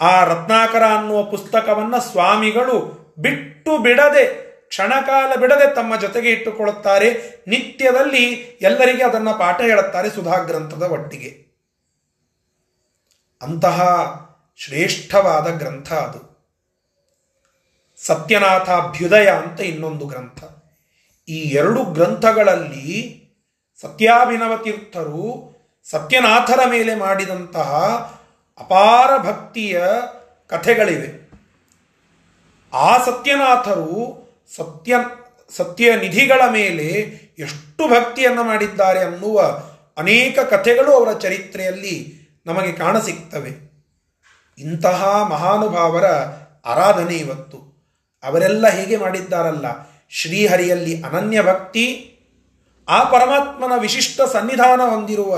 ಆ 0.03 0.23
ರತ್ನಾಕರ 0.23 0.83
ಅನ್ನುವ 0.97 1.23
ಪುಸ್ತಕವನ್ನು 1.23 2.01
ಸ್ವಾಮಿಗಳು 2.01 3.03
ಬಿಟ್ಟು 3.19 3.77
ಬಿಡದೆ, 3.77 4.25
ಕ್ಷಣಕಾಲ 4.67 5.35
ಬಿಡದೆ 5.39 5.75
ತಮ್ಮ 5.75 5.99
ಜೊತೆಗೆ 5.99 6.29
ಇಟ್ಟುಕೊಳ್ಳುತ್ತಾರೆ. 6.29 7.09
ನಿತ್ಯದಲ್ಲಿ 7.47 8.33
ಎಲ್ಲರಿಗೆ 8.61 9.03
ಅದನ್ನು 9.03 9.39
ಪಾಠ 9.39 9.61
ಹೇಳುತ್ತಾರೆ 9.61 10.09
ಸುಧಾ 10.09 10.37
ಗ್ರಂಥದ 10.37 10.83
ಒಟ್ಟಿಗೆ. 10.83 11.43
ಅಂತಹ 13.41 13.79
ಶ್ರೇಷ್ಠವಾದ 14.57 15.47
ಗ್ರಂಥ 15.47 15.93
ಅದು. 15.93 16.33
ಸತ್ಯನಾಥಾಭ್ಯುದಯ 17.97 19.27
ಅಂತ 19.29 19.61
ಇನ್ನೊಂದು 19.61 20.05
ಗ್ರಂಥ. 20.05 20.43
ಈ 21.27 21.37
ಎರಡು 21.37 21.83
ಗ್ರಂಥಗಳಲ್ಲಿ 21.83 23.23
ಸತ್ಯಾಭಿನವ 23.81 24.57
ತೀರ್ಥರು 24.57 25.53
ಸತ್ಯನಾಥರ 25.89 26.59
ಮೇಲೆ 26.69 26.95
ಮಾಡಿದಂತಹ 26.95 27.73
ಅಪಾರ 28.59 29.17
ಭಕ್ತಿಯ 29.17 29.83
ಕಥೆಗಳಿವೆ. 30.47 31.23
ಆ 32.73 32.97
ಸತ್ಯನಾಥರು 32.97 34.23
ಸತ್ಯ 34.55 34.95
ಸತ್ಯ 35.55 35.95
ನಿಧಿಗಳ 35.95 36.41
ಮೇಲೆ 36.51 36.87
ಎಷ್ಟು 37.39 37.89
ಭಕ್ತಿಯನ್ನು 37.89 38.43
ಮಾಡಿದ್ದಾರೆ 38.43 38.99
ಅನ್ನುವ 38.99 39.41
ಅನೇಕ 39.97 40.39
ಕಥೆಗಳು 40.39 40.91
ಅವರ 40.93 41.17
ಚರಿತ್ರೆಯಲ್ಲಿ 41.17 42.19
ನಮಗೆ 42.45 42.71
ಕಾಣಸಿಗ್ತವೆ. 42.71 43.73
ಇಂತಹ 44.57 45.27
ಮಹಾನುಭಾವರ 45.29 46.05
ಆರಾಧನೆ 46.65 47.15
ಇವತ್ತು. 47.15 47.57
ಅವರೆಲ್ಲ 48.23 48.67
ಹೇಗೆ 48.67 48.97
ಮಾಡಿದ್ದಾರಲ್ಲ, 48.97 49.65
ಶ್ರೀಹರಿಯಲ್ಲಿ 50.09 51.03
ಅನನ್ಯ 51.03 51.43
ಭಕ್ತಿ, 51.43 52.09
ಆ 52.89 53.03
ಪರಮಾತ್ಮನ 53.03 53.71
ವಿಶಿಷ್ಟ 53.79 54.21
ಸನ್ನಿಧಾನ 54.21 54.81
ಹೊಂದಿರುವ 54.81 55.37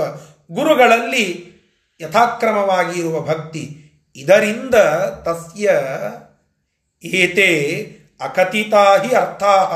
ಗುರುಗಳಲ್ಲಿ 0.52 1.55
ಯಥಾಕ್ರಮವಾಗಿ 2.00 3.00
ಇರುವ 3.00 3.20
ಭಕ್ತಿ. 3.20 3.92
ಇದರಿಂದ 4.16 4.74
ತಸ್ಯ 5.22 5.70
ಏತೆ 7.04 7.82
ಅಕಥಿತಾಹಿ 8.20 9.14
ಅರ್ಥಾಹ. 9.14 9.72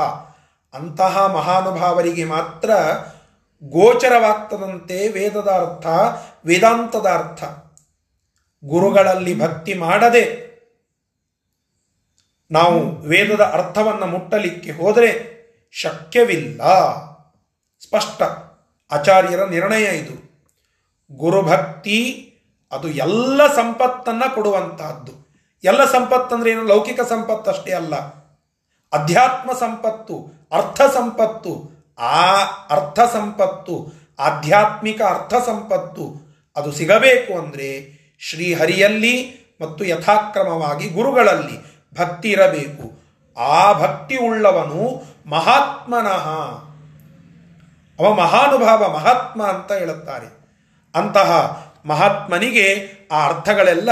ಅಂತಹ 0.77 1.25
ಮಹಾನುಭಾವರಿಗೆ 1.25 2.23
ಮಾತ್ರ 2.23 2.69
ಗೋಚರವಾಗ್ತದಂತೆ 3.63 5.07
ವೇದದ 5.07 5.47
ಅರ್ಥ 5.47 5.87
ವೇದಾಂತದ 6.45 7.05
ಅರ್ಥ 7.05 7.43
ಗುರುಗಳಲ್ಲಿ 8.65 9.39
ಭಕ್ತಿ 9.39 9.73
ಮಾಡದೆ 9.73 10.51
ನಾವು 12.51 12.95
ವೇದದ 12.95 13.41
ಅರ್ಥವನ್ನು 13.41 14.05
ಮುಟ್ಟಲಿಕ್ಕೆ 14.05 14.71
ಹೋದರೆ 14.71 15.31
ಶಕ್ಯವಿಲ್ಲ. 15.71 16.61
ಸ್ಪಷ್ಟ. 17.83 18.21
ಆಚಾರ್ಯರ 18.91 19.43
ನಿರ್ಣಯ 19.43 19.83
ಇದು. 19.83 20.30
ಗುರುಭಕ್ತಿ, 21.17 22.27
ಅದು 22.71 22.87
ಎಲ್ಲ 22.87 23.47
ಸಂಪತ್ತನ್ನು 23.47 24.35
ಕೊಡುವಂತಹದ್ದು. 24.35 25.31
ಎಲ್ಲ 25.63 25.85
ಸಂಪತ್ತಂದ್ರೆ 25.85 26.51
ಏನು? 26.51 26.63
ಲೌಕಿಕ 26.63 27.01
ಸಂಪತ್ತು 27.01 27.51
ಅಷ್ಟೇ 27.51 27.71
ಅಲ್ಲ. 27.71 27.95
ಅಧ್ಯಾತ್ಮ 28.93 29.51
ಸಂಪತ್ತು, 29.53 30.47
ಅರ್ಥ 30.51 30.81
ಸಂಪತ್ತು, 30.81 31.81
ಆ 31.99 32.43
ಅರ್ಥ 32.69 32.99
ಸಂಪತ್ತು, 32.99 34.01
ಆಧ್ಯಾತ್ಮಿಕ 34.19 35.01
ಅರ್ಥ 35.01 35.33
ಸಂಪತ್ತು, 35.33 36.31
ಅದು 36.55 36.71
ಸಿಗಬೇಕು 36.71 37.37
ಅಂದರೆ 37.37 38.01
ಶ್ರೀಹರಿಯಲ್ಲಿ 38.19 39.41
ಮತ್ತು 39.61 39.83
ಯಥಾಕ್ರಮವಾಗಿ 39.83 40.89
ಗುರುಗಳಲ್ಲಿ 40.89 41.61
ಭಕ್ತಿ 41.99 42.29
ಇರಬೇಕು. 42.29 43.01
ಆ 43.39 43.73
ಭಕ್ತಿ 43.73 44.17
ಉಳ್ಳವನು 44.17 45.03
ಮಹಾತ್ಮನಃ 45.29 46.29
ಅವ 47.99 48.13
ಮಹಾನುಭಾವ, 48.13 48.93
ಮಹಾತ್ಮ 48.93 49.43
ಅಂತ 49.43 49.71
ಹೇಳುತ್ತಾರೆ. 49.71 50.40
ಅಂತಹ 50.95 51.61
ಮಹಾತ್ಮನಿಗೆ 51.85 52.91
ಆ 53.11 53.27
ಅರ್ಥಗಳೆಲ್ಲ 53.27 53.89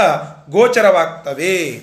ಗೋಚರವಾಗ್ತವೆ 0.50 1.80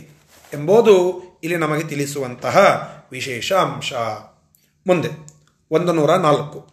ಎಂಬುದು 0.53 1.23
ಇಲ್ಲಿ 1.43 1.57
ನಮಗೆ 1.57 1.83
ತಿಳಿಸುವಂತಹ 1.83 2.87
ವಿಶೇಷ 3.11 3.53
ಅಂಶ. 3.53 3.93
ಮುಂದೆ 4.87 5.09
ಒಂದು 5.71 5.93
ನೂರ 5.93 6.15
ನಾಲ್ಕು. 6.15 6.67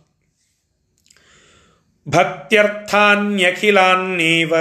ಭಕ್ತ್ಯರ್ಥಾನ್ಯಖಿಲಾನ್ನೇವ. 2.09 4.55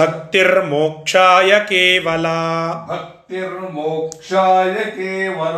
ಭಕ್ತಿರ್ಮೋಕ್ಷಾಯ 0.00 1.52
ಕೇವಲ. 1.68 2.26
ಭಕ್ತಿರ್ಮೋಕ್ಷಾಯ 2.88 3.13
ಕೇವಲ 4.90 5.56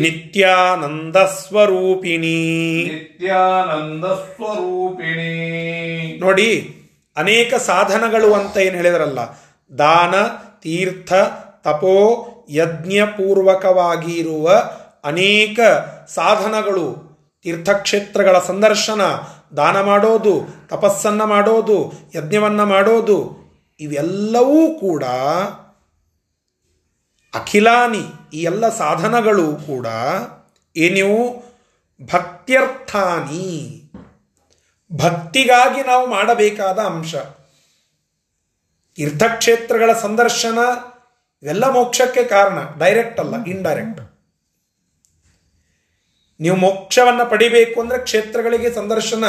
ನಿತ್ಯಾನಂದ 0.01 1.15
ಸ್ವರೂಪಿಣಿ. 1.15 2.83
ನಿತ್ಯಾನಂದ 2.83 4.05
ಸ್ವರೂಪಿಣಿ. 4.05 6.19
ನೋಡಿ 6.19 6.75
ಅನೇಕ 7.17 7.53
ಸಾಧನಗಳು 7.53 8.33
ಅಂತ 8.33 8.57
ಏನು 8.57 8.75
ಹೇಳಿದ್ರಲ್ಲ? 8.75 9.19
ದಾನ 9.77 10.15
ತೀರ್ಥ 10.61 11.13
ತಪೋ 11.63 12.27
ಯಜ್ಞಪೂರ್ವಕವಾಗಿರುವ 12.49 14.63
ಅನೇಕ 15.03 15.59
ಸಾಧನಗಳು. 16.07 17.13
ತೀರ್ಥಕ್ಷೇತ್ರಗಳ 17.43 18.39
ಸಂದರ್ಶನ 18.39 19.01
ದಾನ 19.57 19.81
ಮಾಡೋದು, 19.81 20.33
ತಪಸ್ಸನ್ನು 20.67 21.25
ಮಾಡೋದು, 21.25 21.93
ಯಜ್ಞವನ್ನು 22.15 22.65
ಮಾಡೋದು, 22.65 23.17
ಇವೆಲ್ಲವೂ 23.79 24.79
ಕೂಡ 24.79 25.03
ಅಖಿಲಾನಿ, 27.33 28.03
ಈ 28.33 28.41
ಎಲ್ಲ 28.43 28.69
ಸಾಧನಗಳು 28.69 29.55
ಕೂಡ 29.55 29.87
ಏನಿವು 30.75 31.21
ಭಕ್ತ್ಯರ್ಥಾನಿ. 32.13 33.47
ಭಕ್ತಿಗಾಗಿ 34.91 35.81
ನಾವು 35.81 36.07
ಮಾಡಬೇಕಾದ 36.07 36.79
ಅಂಶ. 36.79 37.15
ತೀರ್ಥಕ್ಷೇತ್ರಗಳ 38.95 39.93
ಸಂದರ್ಶನ 39.93 40.59
ಇವೆಲ್ಲ 41.43 41.69
ಮೋಕ್ಷಕ್ಕೆ 41.69 42.23
ಕಾರಣ 42.23 42.59
ಡೈರೆಕ್ಟ್ 42.79 43.19
ಅಲ್ಲ 43.19 43.45
ಇಂಡೈರೆಕ್ಟ್ 43.45 44.12
ನೀವು 46.39 46.55
ಮೋಕ್ಷವನ್ನು 46.55 47.29
ಪಡಿಬೇಕು 47.29 47.81
ಅಂದರೆ 47.81 48.03
ಕ್ಷೇತ್ರಗಳಿಗೆ 48.03 48.71
ಸಂದರ್ಶನ 48.71 49.23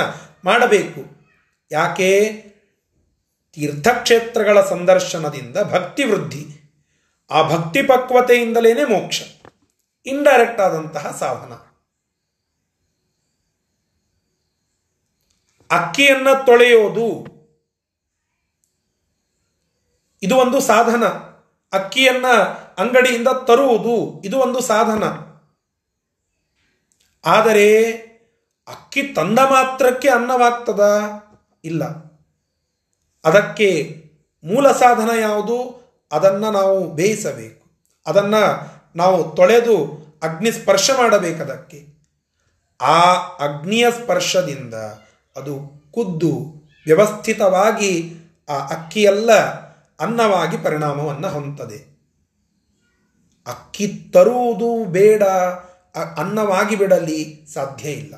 ಮಾಡಬೇಕು. 0.45 1.25
ಯಾಕೆ? 1.73 2.31
ತೀರ್ಥಕ್ಷೇತ್ರಗಳ 3.53 4.65
ಸಂದರ್ಶನದಿಂದ 4.65 5.57
ಭಕ್ತಿ 5.57 6.05
ವೃದ್ಧಿ. 6.05 6.47
ಆ 7.31 7.43
ಭಕ್ತಿ 7.43 7.83
ಪಕ್ವತೆಯಿಂದಲೇ 7.83 8.85
ಮೋಕ್ಷ. 8.85 9.23
ಇಂಡೈರೆಕ್ಟ್ 10.07 10.61
ಆದಂತಹ 10.61 11.17
ಸಾಧನ. 11.19 11.53
ಅಕ್ಕಿಯನ್ನು 15.71 16.47
ತೊಳೆಯೋದು. 16.47 17.35
ಇದು 20.23 20.37
ಒಂದು 20.37 20.61
ಸಾಧನ. 20.61 21.05
ಅಕ್ಕಿಯನ್ನು 21.73 22.43
ಅಂಗಡಿಯಿಂದ 22.79 23.29
ತರುವುದು. 23.29 24.23
ಇದು 24.25 24.39
ಒಂದು 24.39 24.61
ಸಾಧನ. 24.61 25.34
ಆದರೆ 27.27 27.93
ಅಕ್ಕಿ 28.69 29.03
ತಂದ 29.03 29.39
ಮಾತ್ರಕ್ಕೆ 29.39 30.09
ಅನ್ನವಾಗ್ತದ? 30.09 30.81
ಇಲ್ಲ. 31.65 31.85
ಅದಕ್ಕೆ 33.25 34.03
ಮೂಲ 34.45 34.73
ಸಾಧನ 34.73 35.11
ಯಾವುದು? 35.21 35.85
ಅದನ್ನು 36.13 36.51
ನಾವು 36.51 36.95
ಬೇಯಿಸಬೇಕು. 36.95 37.67
ಅದನ್ನು 38.07 38.75
ನಾವು 38.97 39.37
ತೊಳೆದು 39.37 40.05
ಅಗ್ನಿ 40.23 40.53
ಸ್ಪರ್ಶ 40.53 40.91
ಮಾಡಬೇಕದಕ್ಕೆ 40.97 41.95
ಆ 42.81 43.15
ಅಗ್ನಿಯ 43.15 43.91
ಸ್ಪರ್ಶದಿಂದ 43.91 44.75
ಅದು 45.37 45.85
ಕುದ್ದು, 45.91 46.63
ವ್ಯವಸ್ಥಿತವಾಗಿ 46.87 48.15
ಆ 48.49 48.59
ಅಕ್ಕಿಯೆಲ್ಲ 48.59 49.33
ಅನ್ನವಾಗಿ 50.01 50.57
ಪರಿಣಾಮವನ್ನು 50.59 51.29
ಹೊಂದದೆ. 51.29 51.95
ಅಕ್ಕಿ 53.47 53.89
ತರುವುದು 54.13 54.85
ಬೇಡ. 54.85 55.23
ಅನ್ನವಾಗಿ 55.97 56.77
ಬಿಡಲಿ 56.77 57.47
ಸಾಧ್ಯ 57.55 57.91
ಇಲ್ಲ. 57.91 58.15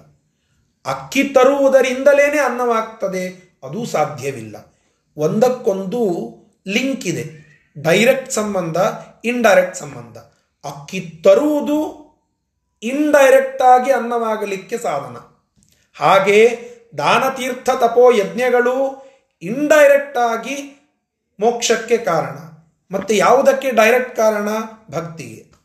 ಅಕ್ಕಿ 0.86 1.24
ತರುವುದರಿಂದಲೇ 1.24 2.38
ಅನ್ನವಾಗ್ತದೆ, 2.38 3.28
ಅದು 3.64 3.86
ಸಾಧ್ಯವಿಲ್ಲ. 3.86 4.74
ಒಂದಕ್ಕೊಂದು 5.16 6.00
ಲಿಂಕ್ 6.66 7.06
ಇದೆ, 7.06 7.46
ಡೈರೆಕ್ಟ್ 7.78 8.32
ಸಂಬಂಧ, 8.32 8.76
ಇಂಡೈರೆಕ್ಟ್ 9.24 9.76
ಸಂಬಂಧ. 9.76 10.18
ಅಕ್ಕಿ 10.66 11.00
ತರುವುದು 11.00 12.06
ಇಂಡೈರೆಕ್ಟ್ 12.82 13.62
ಆಗಿ 13.62 13.92
ಅನ್ನವಾಗಲಿಕ್ಕೆ 13.92 14.78
ಸಾಧನ. 14.78 15.16
ಹಾಗೆ 15.96 16.70
ದಾನ 16.98 17.28
ತೀರ್ಥ 17.28 17.70
ತಪೋ 17.70 18.10
ಯಜ್ಞಗಳು 18.10 19.06
ಇಂಡೈರೆಕ್ಟ್ 19.42 20.18
ಆಗಿ 20.18 20.88
ಮೋಕ್ಷಕ್ಕೆ 21.40 21.96
ಕಾರಣ. 21.96 22.38
ಮತ್ತೆ 22.90 23.16
ಯಾವುದಕ್ಕೆ 23.16 23.70
ಡೈರೆಕ್ಟ್ 23.70 24.16
ಕಾರಣ? 24.16 24.48
ಭಕ್ತಿಗೆ. 24.90 25.55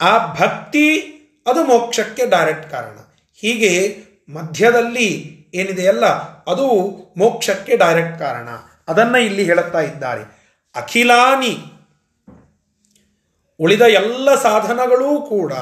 ಆ 0.00 0.32
ಭಕ್ತಿ 0.32 1.00
ಅದು 1.46 1.64
ಮೋಕ್ಷಕ್ಕೆ 1.64 2.26
ಡೈರೆಕ್ಟ್ 2.26 2.70
ಕಾರಣ. 2.70 2.98
ಹೀಗೆ 3.34 3.98
ಮಧ್ಯದಲ್ಲಿ 4.28 5.38
ಏನಿದೆಯಲ್ಲ 5.54 6.06
ಅದು 6.50 6.66
ಮೋಕ್ಷಕ್ಕೆ 7.16 7.76
ಡೈರೆಕ್ಟ್ 7.76 8.18
ಕಾರಣ. 8.18 8.48
ಅದನ್ನ 8.88 9.16
ಇಲ್ಲಿ 9.16 9.44
ಹೇಳುತ್ತಾ 9.44 9.80
ಇದ್ದಾರೆ. 9.80 10.22
ಅಖಿಲಾನಿ. 10.76 11.58
ಉಳಿದ 13.60 13.80
ಎಲ್ಲ 13.80 14.34
ಸಾಧನಗಳೂ 14.34 15.22
ಕೂಡ 15.22 15.52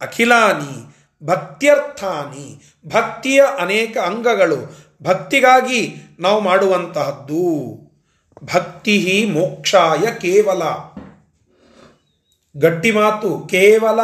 ಅಖಿಲಾನಿ, 0.00 0.96
ಭಕ್ತ್ಯರ್ಥಾನಿ, 1.26 2.62
ಭಕ್ತಿಯ 2.86 3.42
ಅನೇಕ 3.58 3.96
ಅಂಗಗಳು, 3.98 4.76
ಭಕ್ತಿಗಾಗಿ 5.02 5.96
ನಾವು 6.20 6.40
ಮಾಡುವಂತಹದ್ದು. 6.40 7.76
ಭಕ್ತಿ 8.54 9.28
ಮೋಕ್ಷಾಯ 9.32 10.14
ಕೇವಲ. 10.14 10.62
ಗಟ್ಟಿ 12.58 12.90
ಮಾತು, 12.90 13.46
ಕೇವಲ 13.50 14.00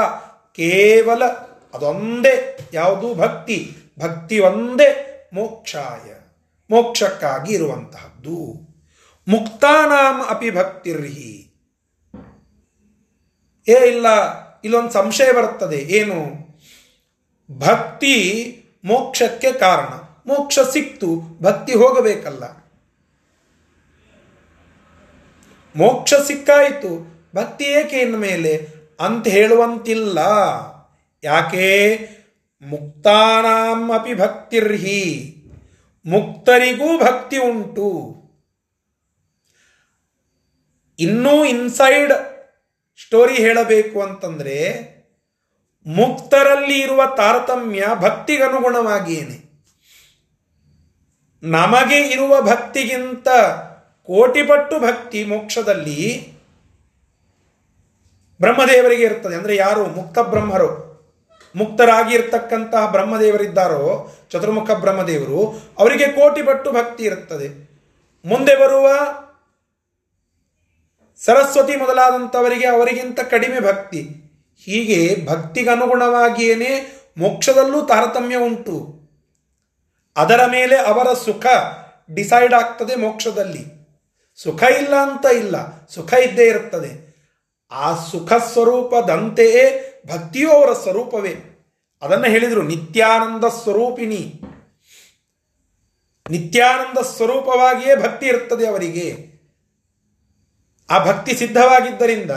ಕೇವಲ, 0.54 1.24
ಅದೊಂದೇ, 1.74 2.58
ಯಾವುದು 2.72 3.14
ಭಕ್ತಿ 3.14 3.76
ಭಕ್ತಿ 4.00 4.38
ಒಂದೇ, 4.38 5.08
ಮೋಕ್ಷಾಯ, 5.32 6.14
ಮೋಕ್ಷಕ್ಕಾಗಿ 6.70 7.54
ಇರುವಂತಹದ್ದು. 7.54 8.36
ಮುಕ್ತಾನಾಂ 9.28 10.22
ಅಪಿ 10.28 10.50
ಭಕ್ತಿರ್ಹಿ. 10.50 11.54
ಏ, 13.68 13.86
ಇಲ್ಲ, 13.86 14.06
ಇಲ್ಲೊಂದು 14.60 14.90
ಸಂಶಯ 14.90 15.32
ಬರುತ್ತದೆ, 15.32 15.76
ಏನು? 15.76 16.36
ಭಕ್ತಿ 17.58 18.14
ಮೋಕ್ಷಕ್ಕೆ 18.84 19.52
ಕಾರಣ. 19.52 19.94
ಮೋಕ್ಷ 20.26 20.58
ಸಿಕ್ತು, 20.58 21.38
ಭಕ್ತಿ 21.42 21.74
ಹೋಗಬೇಕಲ್ಲ. 21.74 22.44
ಮೋಕ್ಷ 25.76 26.14
ಸಿಕ್ಕಾಯಿತು 26.14 27.11
ಭಕ್ತಿ 27.34 27.64
ಏಕೆ 27.64 28.04
ಮೇಲೆ 28.04 28.68
ಅಂತ 29.00 29.26
ಹೇಳುವಂತಿಲ್ಲ. 29.26 30.18
ಯಾಕೆ? 31.24 31.98
ಮುಕ್ತಾನಾಂ 32.62 33.92
ಅಪಿ 33.92 34.14
ಭಕ್ತಿರ್ಹಿ. 34.14 35.36
ಮುಕ್ತರಿಗೂ 36.06 36.98
ಭಕ್ತಿ 36.98 37.38
ಉಂಟು. 37.38 38.16
ಇನ್ನೂ 40.98 41.44
ಇನ್ಸೈಡ್ 41.44 42.12
ಸ್ಟೋರಿ 43.04 43.34
ಹೇಳಬೇಕು 43.34 44.02
ಅಂತಂದ್ರೆ, 44.02 44.92
ಮುಕ್ತರಲ್ಲಿ 45.86 46.80
ಇರುವ 46.80 47.02
ತಾರತಮ್ಯ 47.16 47.86
ಭಕ್ತಿಗನುಗುಣವಾಗಿಯೇನೆ. 47.94 49.52
ನಮಗೆ 51.42 52.00
ಇರುವ 52.00 52.42
ಭಕ್ತಿಗಿಂತ 52.42 53.28
ಕೋಟಿಪಟ್ಟು 54.06 54.80
ಭಕ್ತಿ 54.80 55.24
ಮೋಕ್ಷದಲ್ಲಿ 55.24 56.31
ಬ್ರಹ್ಮದೇವರಿಗೆ 58.42 59.02
ಇರ್ತದೆ. 59.02 59.34
ಅಂದರೆ 59.34 59.56
ಯಾರು? 59.56 59.86
ಮುಕ್ತ 59.86 60.18
ಬ್ರಹ್ಮರು. 60.18 60.92
ಮುಕ್ತರಾಗಿರ್ತಕ್ಕಂತಹ 61.56 62.90
ಬ್ರಹ್ಮದೇವರಿದ್ದಾರೋ, 62.90 64.16
ಚತುರ್ಮುಖ 64.30 64.70
ಬ್ರಹ್ಮದೇವರು, 64.70 65.70
ಅವರಿಗೆ 65.78 66.08
ಕೋಟಿ 66.08 66.42
ಪಟ್ಟು 66.42 66.72
ಭಕ್ತಿ 66.72 67.04
ಇರುತ್ತದೆ 67.04 67.72
ಮುಂದೆ 68.24 68.56
ಬರುವ 68.56 68.88
ಸರಸ್ವತಿ 71.24 71.76
ಮೊದಲಾದಂಥವರಿಗೆ 71.76 72.66
ಅವರಿಗಿಂತ 72.66 73.20
ಕಡಿಮೆ 73.20 73.60
ಭಕ್ತಿ. 73.60 74.00
ಹೀಗೆ 74.64 75.26
ಭಕ್ತಿಗನುಗುಣವಾಗಿಯೇನೇ 75.26 77.02
ಮೋಕ್ಷದಲ್ಲೂ 77.18 77.82
ತಾರತಮ್ಯ 77.82 78.36
ಉಂಟು. 78.36 79.02
ಅದರ 80.16 80.40
ಮೇಲೆ 80.46 80.76
ಅವರ 80.76 81.12
ಸುಖ 81.12 81.46
ಡಿಸೈಡ್ 82.14 82.54
ಆಗ್ತದೆ 82.54 82.94
ಮೋಕ್ಷದಲ್ಲಿ. 82.94 83.64
ಸುಖ 84.36 84.62
ಇಲ್ಲ 84.62 84.94
ಅಂತ 84.94 85.26
ಇಲ್ಲ. 85.26 85.86
ಸುಖ 85.86 86.14
ಇದ್ದೇ 86.14 86.44
ಇರುತ್ತದೆ 86.44 87.01
ಆ 87.72 88.04
ಸುಖ 88.04 88.32
ಸ್ವರೂಪದಂತೆಯೇ 88.52 89.64
ಭಕ್ತಿಯೂ 90.06 90.50
ಅವರ 90.50 90.72
ಸ್ವರೂಪವೇ. 90.72 91.34
ಅದನ್ನು 92.02 92.24
ಹೇಳಿದರು, 92.24 92.62
ನಿತ್ಯಾನಂದ 92.62 93.44
ಸ್ವರೂಪಿಣಿ. 93.62 94.22
ನಿತ್ಯಾನಂದ 96.30 96.98
ಸ್ವರೂಪವಾಗಿಯೇ 97.06 97.94
ಭಕ್ತಿ 97.96 98.26
ಇರ್ತದೆ 98.26 98.66
ಅವರಿಗೆ. 98.66 99.06
ಆ 100.90 101.04
ಭಕ್ತಿ 101.04 101.34
ಸಿದ್ಧವಾಗಿದ್ದರಿಂದ 101.34 102.30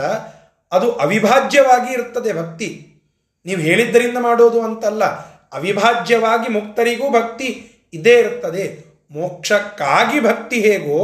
ಅದು 0.72 0.92
ಅವಿಭಾಜ್ಯವಾಗಿ 0.92 1.92
ಇರ್ತದೆ 1.92 2.32
ಭಕ್ತಿ. 2.32 2.68
ನೀವು 3.46 3.60
ಹೇಳಿದ್ದರಿಂದ 3.60 4.18
ಮಾಡೋದು 4.20 4.62
ಅಂತಲ್ಲ, 4.62 5.04
ಅವಿಭಾಜ್ಯವಾಗಿ 5.52 6.48
ಮುಕ್ತರಿಗೂ 6.52 7.10
ಭಕ್ತಿ 7.10 7.48
ಇದೇ 7.94 8.18
ಇರುತ್ತದೆ. 8.18 8.64
ಮೋಕ್ಷಕ್ಕಾಗಿ 9.10 10.20
ಭಕ್ತಿ 10.20 10.60
ಹೇಗೋ, 10.60 11.00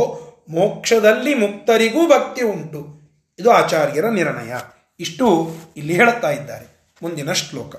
ಮೋಕ್ಷದಲ್ಲಿ 0.49 1.35
ಮುಕ್ತರಿಗೂ 1.35 2.09
ಭಕ್ತಿ 2.09 2.45
ಉಂಟು. 2.45 2.91
ಇದು 3.43 3.51
ಆಚಾರ್ಯರ 3.51 4.09
ನಿರ್ಣಯ. 4.09 4.53
ಇಷ್ಟು 5.01 5.26
ಇಲ್ಲಿ 5.76 5.95
ಹೇಳುತ್ತಾ 5.95 6.30
ಇದ್ದಾರೆ. 6.30 6.66
ಮುಂದಿನ 7.03 7.32
ಶ್ಲೋಕ. 7.32 7.76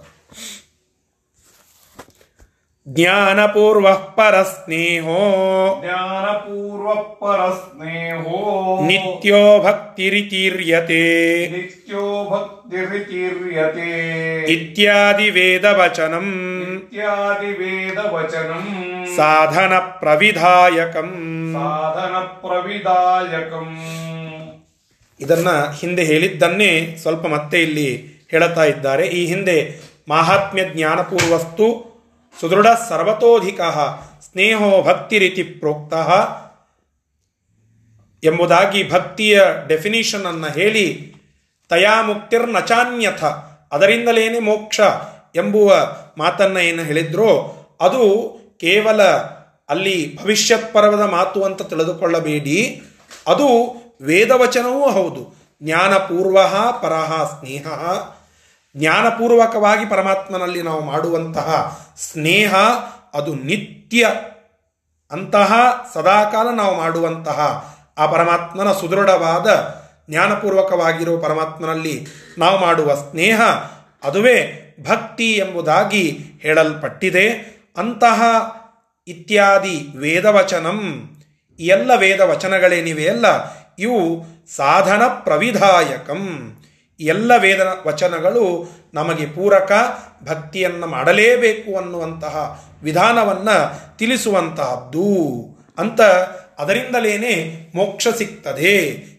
ಜ್ಞಾನಪೂರ್ವ 2.87 3.93
ಪರಸ್ನೇಹೋ 3.93 5.19
ಜ್ಞಾನಪೂರ್ವ 5.85 6.95
ಪರಸ್ನೇಹೋ 6.95 8.39
ನಿತ್ಯೋ 8.85 9.63
ಭಕ್ತಿರಿತೀರ್ಯತೆ 9.63 11.03
ನಿತ್ಯೋ 11.47 12.29
ಭಕ್ತಿರಿತೀರ್ಯತೆ 12.29 13.89
ಇತ್ಯಾದಿ 14.51 15.29
ವೇದವಚನಂ 15.29 16.27
ಇತ್ಯಾದಿ 16.75 17.51
ವೇದ 17.51 17.97
ವಚನಂ 17.97 18.65
ಸಾಧನ 19.15 19.79
ಪ್ರವಿಧಾಯಕಂ 19.79 21.09
ಸಾಧನ 21.53 22.15
ಪ್ರವಿದಾಯಕಂ 22.17 23.69
ಇದನ್ನ 25.23 25.49
ಹಿಂದೆ 25.79 26.03
ಹೇಳಿದ್ದನ್ನೇ 26.03 26.95
ಸ್ವಲ್ಪ 27.01 27.27
ಮತ್ತೆ 27.27 27.61
ಇಲ್ಲಿ 27.61 27.89
ಹೇಳುತ್ತಾ 28.31 28.63
ಇದ್ದಾರೆ. 28.63 29.07
ಈ 29.07 29.25
ಹಿಂದೆ 29.25 29.57
ಮಾಹಾತ್ಮ್ಯ 30.07 30.63
ಜ್ಞಾನಪೂರ್ವಸ್ತು 30.73 31.67
ಸುದೃಢ 32.41 32.67
ಸರ್ವತೋಧಿಕ 32.89 33.61
ಸ್ನೇಹೋ 34.31 34.83
ಭಕ್ತಿ 34.83 35.17
ರೀತಿ 35.17 35.43
ಪ್ರೋಕ್ತ 35.43 35.93
ಎಂಬುದಾಗಿ 38.25 38.91
ಭಕ್ತಿಯ 38.91 39.41
ಡೆಫಿನಿಷನ್ 39.67 40.25
ಅನ್ನು 40.25 40.47
ಹೇಳಿ 40.47 41.13
ತಯಾ 41.69 42.01
ಮುಕ್ತಿರ್ 42.01 42.49
ನಚಾನ್ಯಥ 42.49 43.23
ಅದರಿಂದಲೇನೆ 43.71 44.39
ಮೋಕ್ಷ 44.39 44.79
ಎಂಬುವ 45.35 45.95
ಮಾತನ್ನ 46.17 46.57
ಏನು 46.57 46.83
ಹೇಳಿದ್ರೋ 46.83 47.29
ಅದು 47.81 48.03
ಕೇವಲ 48.59 49.03
ಅಲ್ಲಿ 49.69 49.95
ಭವಿಷ್ಯತ್ 50.21 50.73
ಪರ್ವದ 50.73 51.01
ಮಾತು 51.01 51.43
ಅಂತ 51.43 51.61
ತಿಳಿದುಕೊಳ್ಳಬೇಡಿ. 51.61 52.81
ಅದು 53.27 53.47
ವೇದವಚನವೂ 54.03 54.91
ಹೌದು. 54.91 55.35
ಜ್ಞಾನಪೂರ್ವ 55.63 56.39
ಪರಹ 56.81 57.39
ಸ್ನೇಹ. 57.39 57.67
ಜ್ಞಾನಪೂರ್ವಕವಾಗಿ 58.77 59.85
ಪರಮಾತ್ಮನಲ್ಲಿ 59.85 60.61
ನಾವು 60.61 60.83
ಮಾಡುವಂತಹ 60.83 61.79
ಸ್ನೇಹ, 61.97 62.55
ಅದು 63.13 63.35
ನಿತ್ಯ. 63.35 64.07
ಅಂತಹ 65.11 65.53
ಸದಾಕಾಲ 65.93 66.49
ನಾವು 66.49 66.77
ಮಾಡುವಂತಹ 66.77 67.69
ಆ 67.97 68.05
ಪರಮಾತ್ಮನ 68.05 68.71
ಸುದೃಢವಾದ 68.71 69.75
ಜ್ಞಾನಪೂರ್ವಕವಾಗಿರುವ 70.09 71.17
ಪರಮಾತ್ಮನಲ್ಲಿ 71.17 72.07
ನಾವು 72.37 72.57
ಮಾಡುವ 72.57 72.95
ಸ್ನೇಹ, 72.95 73.41
ಅದುವೇ 74.03 74.59
ಭಕ್ತಿ 74.89 75.33
ಎಂಬುದಾಗಿ 75.33 76.23
ಹೇಳಲ್ಪಟ್ಟಿದೆ. 76.39 77.29
ಅಂತಹ 77.77 78.21
ಇತ್ಯಾದಿ 79.07 79.97
ವೇದವಚನಂ 79.97 81.09
ಎಲ್ಲ 81.59 81.91
ವೇದ 81.95 82.21
ವಚನಗಳೇನಿವೆಯಲ್ಲ 82.21 83.27
ಇವು 83.79 84.25
ಸಾಧನ 84.55 85.01
ಪ್ರವಿಧಾಯಕಂ. 85.07 86.53
ಎಲ್ಲ 86.99 87.31
ವೇದ 87.37 87.59
ವಚನಗಳು 87.87 88.69
ನಮಗೆ 88.93 89.25
ಪೂರಕ 89.25 89.71
ಭಕ್ತಿಯನ್ನು 90.23 90.87
ಮಾಡಲೇಬೇಕು 90.87 91.77
ಅನ್ನುವಂತಹ 91.77 92.65
ವಿಧಾನವನ್ನು 92.83 93.97
ತಿಳಿಸುವಂತಹದ್ದು. 93.97 95.05
ಅಂತ 95.77 96.01
ಅದರಿಂದಲೇನೆ 96.59 97.59
ಮೋಕ್ಷ 97.75 98.07
ಸಿಗ್ತದೆ 98.17 98.77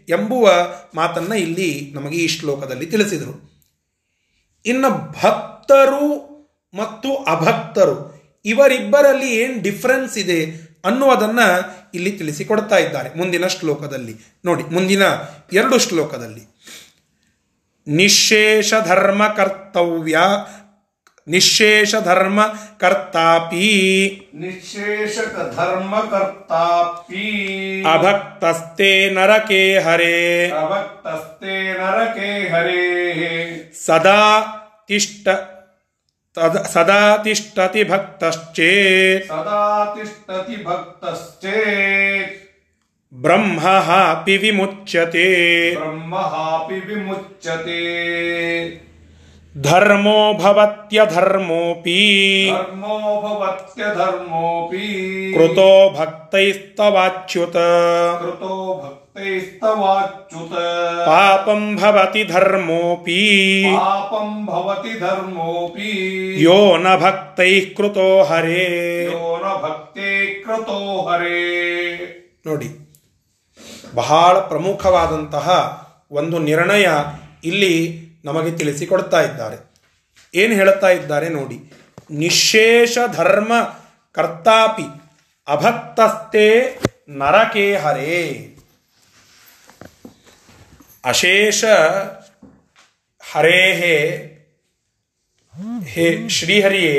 ಎಂಬುವ 0.08 0.50
ಮಾತನ್ನು 0.94 1.34
ಇಲ್ಲಿ 1.34 1.92
ನಮಗೆ 1.94 2.18
ಈ 2.18 2.28
ಶ್ಲೋಕದಲ್ಲಿ 2.28 2.86
ತಿಳಿಸಿದರು. 2.86 3.54
ಇನ್ನು 4.66 4.90
ಭಕ್ತರು 4.90 6.34
ಮತ್ತು 6.74 7.14
ಅಭಕ್ತರು 7.16 8.14
ಇವರಿಬ್ಬರಲ್ಲಿ 8.44 9.36
ಏನು 9.36 9.62
ಡಿಫ್ರೆನ್ಸ್ 9.62 10.18
ಇದೆ? 10.18 10.63
ಅನ್ನುವುದನ್ನ 10.84 11.40
ಇಲ್ಲಿ 11.94 12.12
ತಿಳಿಸಿಕೊಡ್ತಾ 12.12 12.76
ಇದ್ದಾರೆ 12.76 13.18
ಮುಂದಿನ 13.18 13.46
ಶ್ಲೋಕದಲ್ಲಿ. 13.46 14.16
ನೋಡಿ 14.44 14.62
ಮುಂದಿನ 14.62 15.02
ಎರಡು 15.52 15.78
ಶ್ಲೋಕದಲ್ಲಿ. 15.78 16.54
ನಿಶೇಷ 17.86 18.74
ಧರ್ಮ 18.84 19.28
ಕರ್ತವ್ಯ 19.28 20.18
ನಿಶೇಷ 21.28 21.94
ಧರ್ಮ 22.04 22.46
ಕರ್ತಾಪಿ. 22.78 23.66
ನಿಶೇಷ 24.34 25.18
ಧರ್ಮ 25.56 26.00
ಕರ್ತಾಪಿ. 26.00 27.84
ಅಭಕ್ತಸ್ತೆ 27.92 29.10
ನರಕೆ 29.10 29.78
ಹರೇ. 29.78 30.50
ಅಭಕ್ತಸ್ತೆ 30.50 31.72
ನರಕೆ 31.72 32.48
ಹರೇ. 32.52 33.72
ಸದಾ 33.86 34.40
ತಿಷ್ಟ 34.88 35.28
ತದ- 36.36 36.64
ಸದಾ 36.66 37.00
ತಿಷ್ಟತಿ 37.24 37.82
ಭಕ್ತಶ್ಚೇತ್ 37.84 39.26
ಸದಾ 39.28 39.60
ತಿಷ್ಟತಿ 39.94 40.56
ಭಕ್ತಶ್ಚೇತ್ 40.64 42.32
ಬ್ರಹ್ಮ 43.12 43.60
ಅಪಿ 43.98 44.36
ವಿಮುಚ್ಯತೆ 44.36 45.28
ಬ್ರಹ್ಮಹಾಪಿ 45.76 46.78
ವಿಮುಚ್ಯತೆ 46.80 47.80
ಧರ್ಮೋ 49.54 50.16
ಭವತ್ಯಧರ್ಮೋಪಿ 50.34 52.00
ಧರ್ಮೋ 52.52 52.94
ಭವತ್ಯ 53.24 53.82
ಧರ್ಮೋಪಿ 53.96 54.86
ಕೃತೋ 55.36 55.68
ಭಕ್ತೈಸ್ತವಾಚ್ಯುತ 59.16 60.52
ಪಾಪಂ 61.06 61.76
ಭವತಿ 61.76 62.24
ಧರ್ಮೋಪಿ 62.24 63.20
ಪಾಪಂ 63.76 64.46
ಭವತಿ 64.46 65.00
ಧರ್ಮೋಪಿ 65.00 65.90
ಯೋ 66.42 66.76
ನ 66.76 66.96
ಭಕ್ತೈ 66.96 67.60
ಕೃತೋ 67.60 68.22
ಹರೇ 68.22 68.64
ನ 69.10 69.44
ಭಕ್ತೇ 69.62 70.42
ಕೃತೋ 70.42 71.08
ಹರೇ 71.08 71.42
ನೋಡಿ 72.46 72.68
ಬಹಳ 73.94 74.38
ಪ್ರಮುಖವಾದಂತಹ 74.38 75.48
ಒಂದು 76.10 76.38
ನಿರ್ಣಯ 76.38 76.88
ಇಲ್ಲಿ 77.44 77.74
ನಮಗೆ 78.24 78.50
ತಿಳಿಸಿಕೊಡ್ತಾ 78.50 79.22
ಇದ್ದಾರೆ. 79.22 79.56
ಏನು 80.34 80.54
ಹೇಳುತ್ತಾ 80.54 80.88
ಇದ್ದಾರೆ 80.88 81.28
ನೋಡಿ 81.28 81.58
ನಿಶೇಷ 82.10 82.98
ಧರ್ಮ 83.12 83.52
ಕರ್ತಾಪಿ 84.14 84.86
ಅಭಕ್ತಸ್ತೆ 85.48 86.46
ನರಕೆ 87.08 87.76
ಹರೇ. 87.76 88.20
ಅಶೇಷ 91.04 91.64
ಹರೇ 93.22 93.60
ಹೇ 93.80 93.94
ಶ್ರೀಹರಿಯೇ, 96.28 96.96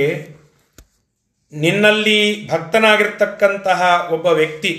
ನಿನ್ನಲ್ಲಿ 1.53 2.19
ಭಕ್ತನಾಗಿರ್ತಕ್ಕಂತಹ 2.47 3.81
ಒಬ್ಬ 4.13 4.25
ವ್ಯಕ್ತಿ 4.39 4.73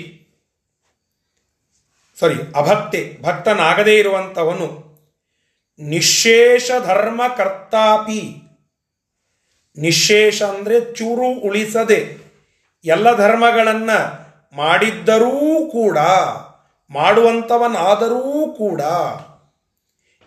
ಸಾರಿ 2.17 2.37
ಅಭಕ್ತೆ, 2.55 3.01
ಭಕ್ತನಾಗದೇ 3.21 3.95
ಇರುವಂಥವನು 3.99 4.67
ನಿಶೇಷ 5.79 6.67
ಧರ್ಮ 6.85 7.21
ಕರ್ತಾಪಿ 7.37 8.21
ನಿಶೇಷ 9.77 10.37
ಅಂದರೆ 10.51 10.77
ಚೂರು 10.95 11.27
ಉಳಿಸದೆ 11.47 11.99
ಎಲ್ಲ 12.85 13.07
ಧರ್ಮಗಳನ್ನು 13.17 13.99
ಮಾಡಿದ್ದರೂ 14.55 15.33
ಕೂಡ 15.71 15.97
ಮಾಡುವಂಥವನಾದರೂ 16.89 18.55
ಕೂಡ 18.57 18.81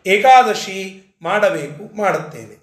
ಏಕಾದಶಿ 0.07 1.03
ಮಾಡಬೇಕು, 1.23 1.97
ಮಾಡುತ್ತೇನೆ. 1.97 2.61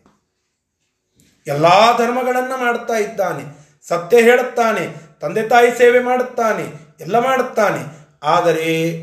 ಎಲ್ಲ 1.48 1.98
ಧರ್ಮಗಳನ್ನು 1.98 2.58
ಮಾಡುತ್ತಾ 2.58 2.94
ಇದ್ದಾನೆ. 2.94 3.44
ಸತ್ಯ 3.88 4.22
ಹೇಳುತ್ತಾನೆ, 4.22 4.88
ತಂದೆ 5.20 5.50
ತಾಯಿ 5.50 5.78
ಸೇವೆ 5.78 6.00
ಮಾಡುತ್ತಾನೆ, 6.00 6.96
ಎಲ್ಲ 7.00 7.20
ಮಾಡುತ್ತಾನೆ. 7.20 7.82
ಆದರೆ 8.24 8.98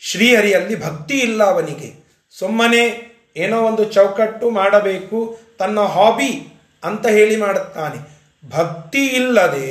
ಶ್ರೀಹರಿಯಲ್ಲಿ 0.00 0.84
ಭಕ್ತಿ 0.84 1.18
ಇಲ್ಲ 1.18 1.44
ಅವನಿಗೆ. 1.44 1.94
ಸುಮ್ಮನೆ 2.38 3.08
ಏನೋ 3.36 3.62
ಒಂದು 3.62 3.84
ಚೌಕಟ್ಟು 3.84 4.50
ಮಾಡಬೇಕು, 4.50 5.38
ತನ್ನ 5.58 5.80
ಹಾಬಿ 5.80 6.60
ಅಂತ 6.84 7.06
ಹೇಳಿ 7.06 7.36
ಮಾಡುತ್ತಾನೆ. 7.36 8.18
ಭಕ್ತಿ 8.50 9.06
ಇಲ್ಲದೆ 9.06 9.68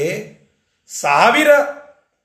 ಸಾವಿರ 0.88 1.48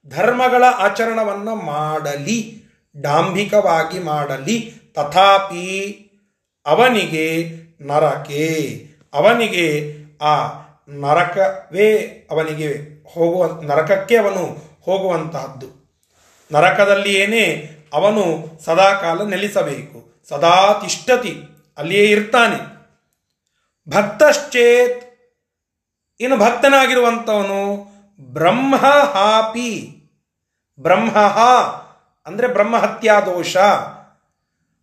ಧರ್ಮಗಳ 0.09 0.64
ಆಚರಣವನ್ನು 0.64 1.55
ಮಾಡಲಿ, 1.57 2.64
ಡಾಂಭಿಕವಾಗಿ 3.00 3.98
ಮಾಡಲಿ, 3.98 4.74
ತಥಾಪಿ 4.94 5.66
ಅವನಿಗೆ 6.66 7.26
ನರಕೆ. 7.80 8.48
ಅವನಿಗೆ 9.14 9.96
ಆ 10.22 10.34
ನರಕವೇ 10.88 11.88
ಅವನಿಗೆ 12.30 12.68
ಹೋಗುವ, 13.14 13.61
ನರಕಕ್ಕೆ 13.62 14.16
ಅವನು 14.16 14.44
ಹೋಗುವಂತಹದ್ದು. 14.82 15.68
ನರಕದಲ್ಲಿಯೇನೇ 16.53 17.70
ಅವನು 17.92 18.22
ಸದಾಕಾಲ 18.64 19.22
ನೆಲೆಸಬೇಕು, 19.22 20.24
ಸದಾ 20.28 20.80
ತಿಷ್ಟತಿ, 20.82 21.34
ಅಲ್ಲಿಯೇ 21.78 22.05
ಇರ್ತಾನೆ. 22.11 22.59
ಭಕ್ತಶ್ಚೇತ್, 23.88 25.03
ಇನ್ನು 26.20 26.36
ಭಕ್ತನಾಗಿರುವಂಥವನು 26.36 27.91
ಬ್ರಹ್ಮ 28.22 28.76
ಹಾಪಿ. 29.14 29.98
ಬ್ರಹ್ಮ 30.80 31.10
ಅಂದರೆ 32.26 32.48
ಬ್ರಹ್ಮಹತ್ಯಾ 32.48 33.20
ದೋಷ. 33.20 33.56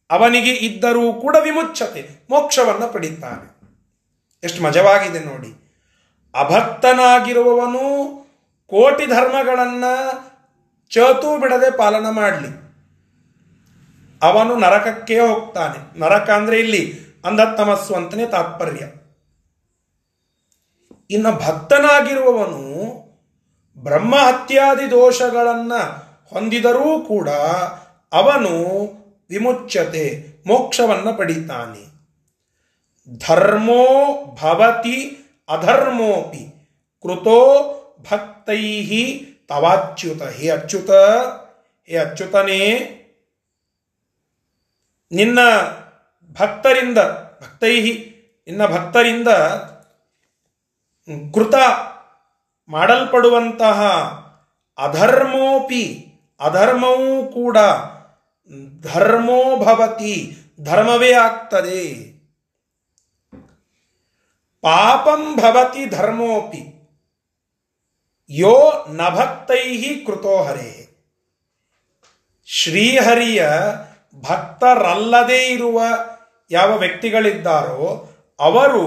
ಅವನಿಗೆ 0.09 0.51
ಇದ್ದರೂ 0.51 1.13
ಕೂಡ 1.13 1.35
ವಿಮುಚ್ಛತೆ, 1.41 2.27
ಮೋಕ್ಷವನ್ನು 2.29 2.93
ಪಡಿತಾನೆ. 2.93 3.59
ಎಷ್ಟು 4.43 4.63
ಮಜವಾಗಿದೆ 4.63 5.19
ನೋಡಿ. 5.19 5.69
ಅಭಕ್ತನಾಗಿರುವವನು 6.39 7.79
ಕೋಟಿ 8.67 9.05
ಧರ್ಮಗಳನ್ನು 9.05 9.93
ಚೇತೂ 10.89 11.37
ಬಿಡದೆ 11.37 11.77
ಪಾಲನ 11.77 12.09
ಮಾಡಲಿ. 12.09 12.69
ಅವನು 14.21 14.55
ನರಕಕ್ಕೆ 14.55 15.19
ಹೋಗ್ತಾನೆ. 15.19 15.99
ನರಕ 15.99 16.29
ಅಂದ್ರೆ 16.29 16.59
ಇಲ್ಲಿ 16.59 16.99
ಅಂಧತಮಸ್ಸು 17.25 17.93
ಅಂತಲೇ 17.93 18.25
ತಾತ್ಪರ್ಯ. 18.25 18.85
ಇನ್ನು 21.09 21.31
ಭಕ್ತನಾಗಿರುವವನು 21.31 22.98
ಬ್ರಹ್ಮ 23.83 24.15
ಹತ್ಯಾದಿ 24.15 24.91
ದೋಷಗಳನ್ನು 24.91 25.81
ಹೊಂದಿದರೂ 26.29 27.01
ಕೂಡ 27.07 27.29
ಅವನು 28.11 28.53
ವಿಮುಚ್ಯತೆ, 29.29 30.25
ಮೋಕ್ಷವನ್ನು 30.47 31.13
ಪಡಿತಾನೆ. 31.13 31.83
ಧರ್ಮೋ 33.27 33.85
ಭವತಿ 34.41 34.97
ಅಧರ್ಮೋಪಿ, 35.49 36.43
ಕೃತೋ 37.03 37.39
ಭಕ್ತೈ 38.11 39.19
ತವಾಚ್ಯುತ. 39.47 40.23
ಹೇ 40.23 40.49
ಅಚ್ಯುತ, 40.49 40.91
ಹೇ 41.85 41.97
ಅಚ್ಯುತನೇ, 41.97 42.61
ನಿನ್ನ 45.11 45.39
ಭಕ್ತರಿಂದ 46.39 46.97
ಭಕ್ತೈ 47.41 47.75
ನಿನ್ನ 48.47 48.65
ಭಕ್ತರಿಂದ 48.65 49.27
ಕೃತ 51.33 51.55
ಮಾಡಲ್ಪಡುವಂತಹ 52.69 53.81
ಅಧರ್ಮೋಪಿ, 54.77 55.85
ಅಧರ್ಮವೂ 56.39 57.31
ಕೂಡ 57.31 57.57
ಧರ್ಮೋಭವತಿ 58.81 60.37
ಧರ್ಮವೇ 60.61 61.13
ಆಗ್ತದೆ. 61.13 61.83
ಪಾಪಂ 64.61 65.35
ಭವತಿ 65.35 65.85
ಧರ್ಮೋಪಿ, 65.85 66.63
ಯೋ 68.29 68.85
ನಭಕ್ತೈ 68.89 70.03
ಭಕ್ತೈ 70.03 70.43
ಹರೇ. 70.43 70.85
ಶ್ರೀಹರಿಯ 72.45 73.49
ಭಕ್ತರಲ್ಲದೇ 74.29 75.47
ಇರುವ 75.47 75.81
ಯಾವ 76.51 76.77
ವ್ಯಕ್ತಿಗಳಿದ್ದಾರೋ, 76.77 78.09
ಅವರು 78.39 78.85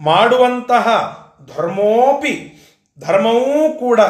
ಮಾಡುವಂತಹ 0.00 1.23
ಧರ್ಮೋಪಿ, 1.40 2.34
ಧರ್ಮವೂ 2.98 3.58
ಕೂಡ. 3.78 4.00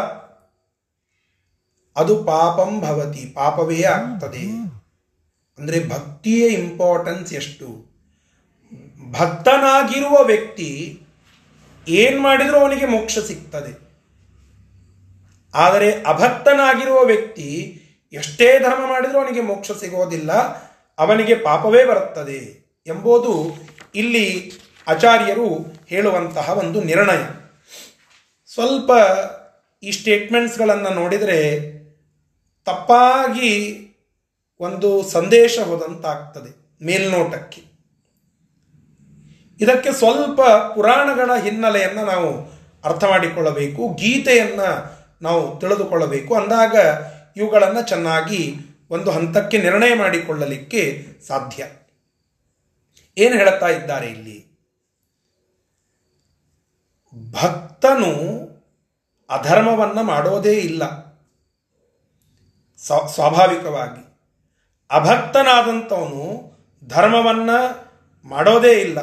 ಅದು 1.97 2.15
ಪಾಪಂ 2.25 2.71
ಭವತಿ, 2.81 3.23
ಪಾಪವೇ 3.35 3.81
ಆಗ್ತದೆ. 3.95 4.45
ಅಂದರೆ 5.59 5.79
ಭಕ್ತಿಯ 5.89 6.45
ಇಂಪಾರ್ಟೆನ್ಸ್ 6.61 7.33
ಎಷ್ಟು? 7.33 7.69
ಭಕ್ತನಾಗಿರುವ 9.13 10.17
ವ್ಯಕ್ತಿ 10.25 10.71
ಏನು 11.87 12.19
ಮಾಡಿದರೂ 12.23 12.57
ಅವನಿಗೆ 12.59 12.87
ಮೋಕ್ಷ 12.87 13.19
ಸಿಗ್ತದೆ. 13.19 13.73
ಆದರೆ 15.55 15.89
ಅಭಕ್ತನಾಗಿರುವ 16.03 17.01
ವ್ಯಕ್ತಿ 17.05 17.49
ಎಷ್ಟೇ 18.13 18.49
ಧರ್ಮ 18.59 18.83
ಮಾಡಿದರೂ 18.91 19.19
ಅವನಿಗೆ 19.19 19.43
ಮೋಕ್ಷ 19.43 19.73
ಸಿಗೋದಿಲ್ಲ, 19.73 20.33
ಅವನಿಗೆ 20.99 21.35
ಪಾಪವೇ 21.35 21.83
ಬರುತ್ತದೆ 21.85 22.41
ಎಂಬುದು 22.87 23.33
ಇಲ್ಲಿ 23.95 24.27
ಆಚಾರ್ಯರು 24.87 25.75
ಹೇಳುವಂತಹ 25.87 26.51
ಒಂದು 26.51 26.83
ನಿರ್ಣಯ. 26.83 27.23
ಸ್ವಲ್ಪ 28.47 28.91
ಈ 29.83 29.91
ಸ್ಟೇಟ್ಮೆಂಟ್ಸ್ಗಳನ್ನು 29.91 30.91
ನೋಡಿದರೆ 30.91 31.39
ತಪ್ಪಾಗಿ 32.65 33.81
ಒಂದು 34.61 35.03
ಸಂದೇಶ 35.03 35.59
ಹೋದಂತಾಗ್ತದೆ 35.59 36.85
ಮೇಲ್ನೋಟಕ್ಕೆ. 36.85 37.63
ಇದಕ್ಕೆ 39.61 39.93
ಸ್ವಲ್ಪ 39.93 40.41
ಪುರಾಣಗಳ 40.75 41.31
ಹಿನ್ನೆಲೆಯನ್ನು 41.41 42.05
ನಾವು 42.05 42.31
ಅರ್ಥ 42.85 43.05
ಮಾಡಿಕೊಳ್ಳಬೇಕು, 43.05 43.95
ಗೀತೆಯನ್ನು 43.95 44.71
ನಾವು 45.23 45.61
ತಿಳಿದುಕೊಳ್ಳಬೇಕು. 45.61 46.35
ಅಂದಾಗ 46.35 46.77
ಇವುಗಳನ್ನು 47.37 47.83
ಚೆನ್ನಾಗಿ 47.83 48.57
ಒಂದು 48.91 49.11
ಹಂತಕ್ಕೆ 49.11 49.59
ನಿರ್ಣಯ 49.59 49.95
ಮಾಡಿಕೊಳ್ಳಲಿಕ್ಕೆ 49.95 51.07
ಸಾಧ್ಯ. 51.27 51.67
ಏನು 53.19 53.37
ಹೇಳುತ್ತಾ 53.37 53.69
ಇದ್ದಾರೆ 53.69 54.07
ಇಲ್ಲಿ? 54.07 54.54
ಭಕ್ತನು 57.15 58.11
ಅಧರ್ಮವನ್ನು 59.31 60.03
ಮಾಡೋದೇ 60.03 60.53
ಇಲ್ಲ. 60.53 61.05
ಸ್ವಾಭಾವಿಕವಾಗಿ. 62.79 64.05
ಅಭಕ್ತನಾದಂಥವನು 64.91 66.53
ಧರ್ಮವನ್ನು 66.89 67.85
ಮಾಡೋದೇ 68.29 68.73
ಇಲ್ಲ. 68.73 68.99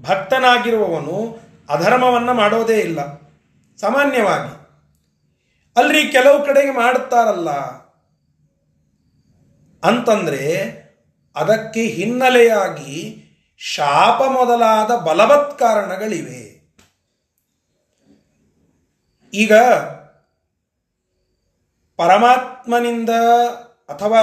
ಭಕ್ತನಾಗಿರುವವನು 0.00 1.38
ಅಧರ್ಮವನ್ನು 1.68 2.34
ಮಾಡೋದೇ 2.34 2.78
ಇಲ್ಲ. 2.78 3.04
ಸಾಮಾನ್ಯವಾಗಿ. 3.80 4.60
ಅಲ್ರಿ 5.76 6.08
ಕೆಲವು 6.08 6.46
ಕಡೆಗೆ 6.46 6.70
ಮಾಡುತ್ತಾರಲ್ಲ 6.70 7.50
ಅಂತಂದರೆ 9.84 10.70
ಅದಕ್ಕೆ 11.36 11.82
ಹಿನ್ನೆಲೆಯಾಗಿ 11.82 13.26
ಶಾಪ 13.58 14.22
ಮೊದಲಾದ 14.22 14.90
ಬಲವತ್ 14.96 15.58
ಕಾರಣಗಳಿವೆ. 15.58 16.49
ಈಗ 19.32 19.54
ಪರಮಾತ್ಮನಿಂದ 21.96 23.10
ಅಥವಾ 23.88 24.22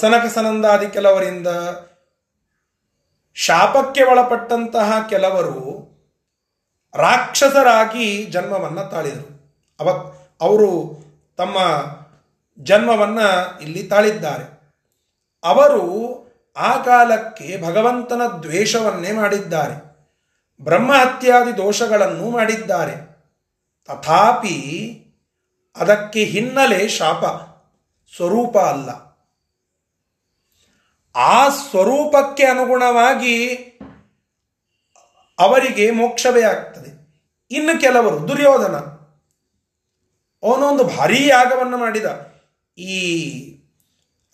ಸನಕ 0.00 0.32
ಸನಂದಾದಿ 0.34 0.88
ಕೆಲವರಿಂದ 0.88 1.46
ಶಾಪಕ್ಕೆ 3.34 4.02
ಒಳಪಟ್ಟಂತಹ 4.02 5.06
ಕೆಲವರು 5.10 5.86
ರಾಕ್ಷಸರಾಗಿ 6.94 8.26
ಜನ್ಮವನ್ನು 8.26 8.90
ತಾಳಿದರು. 8.90 9.56
ಅವ 9.80 9.88
ಅವರು 10.40 10.98
ತಮ್ಮ 11.36 11.56
ಜನ್ಮವನ್ನು 12.62 13.60
ಇಲ್ಲಿ 13.60 13.82
ತಾಳಿದ್ದಾರೆ. 13.82 14.56
ಅವರು 15.44 15.82
ಆ 16.56 16.82
ಕಾಲಕ್ಕೆ 16.82 17.62
ಭಗವಂತನ 17.62 18.22
ದ್ವೇಷವನ್ನೇ 18.42 19.12
ಮಾಡಿದ್ದಾರೆ. 19.12 19.96
ಬ್ರಹ್ಮಹತ್ಯಾದಿ 20.64 21.56
ದೋಷಗಳನ್ನು 21.56 22.30
ಮಾಡಿದ್ದಾರೆ. 22.30 23.15
ತಥಾಪಿ 23.88 24.56
ಅದಕ್ಕೆ 25.76 26.24
ಹಿನ್ನೆಲೆ 26.24 26.88
ಶಾಪ, 26.88 27.24
ಸ್ವರೂಪ 28.16 28.58
ಅಲ್ಲ. 28.58 28.90
ಆ 31.14 31.48
ಸ್ವರೂಪಕ್ಕೆ 31.48 32.44
ಅನುಗುಣವಾಗಿ 32.44 33.54
ಅವರಿಗೆ 35.38 35.90
ಮೋಕ್ಷವೇ 35.90 36.42
ಆಗ್ತದೆ. 36.42 36.90
ಇನ್ನು 37.50 37.80
ಕೆಲವರು, 37.80 38.28
ದುರ್ಯೋಧನ, 38.28 38.76
ಅವನೊಂದು 40.42 40.84
ಭಾರೀ 40.84 41.28
ಯಾಗವನ್ನು 41.28 41.76
ಮಾಡಿದ. 41.76 42.06
ಈ 42.78 42.98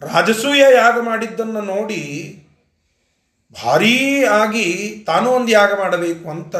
ರಾಜಸೂಯ 0.00 0.60
ಯಾಗ 0.60 1.00
ಮಾಡಿದ್ದನ್ನು 1.00 1.60
ನೋಡಿ 1.60 2.02
ಭಾರೀ 3.64 4.24
ಆಗಿ 4.24 4.98
ತಾನೂ 5.06 5.30
ಒಂದು 5.30 5.48
ಯಾಗ 5.48 5.78
ಮಾಡಬೇಕು 5.78 6.30
ಅಂತ 6.30 6.56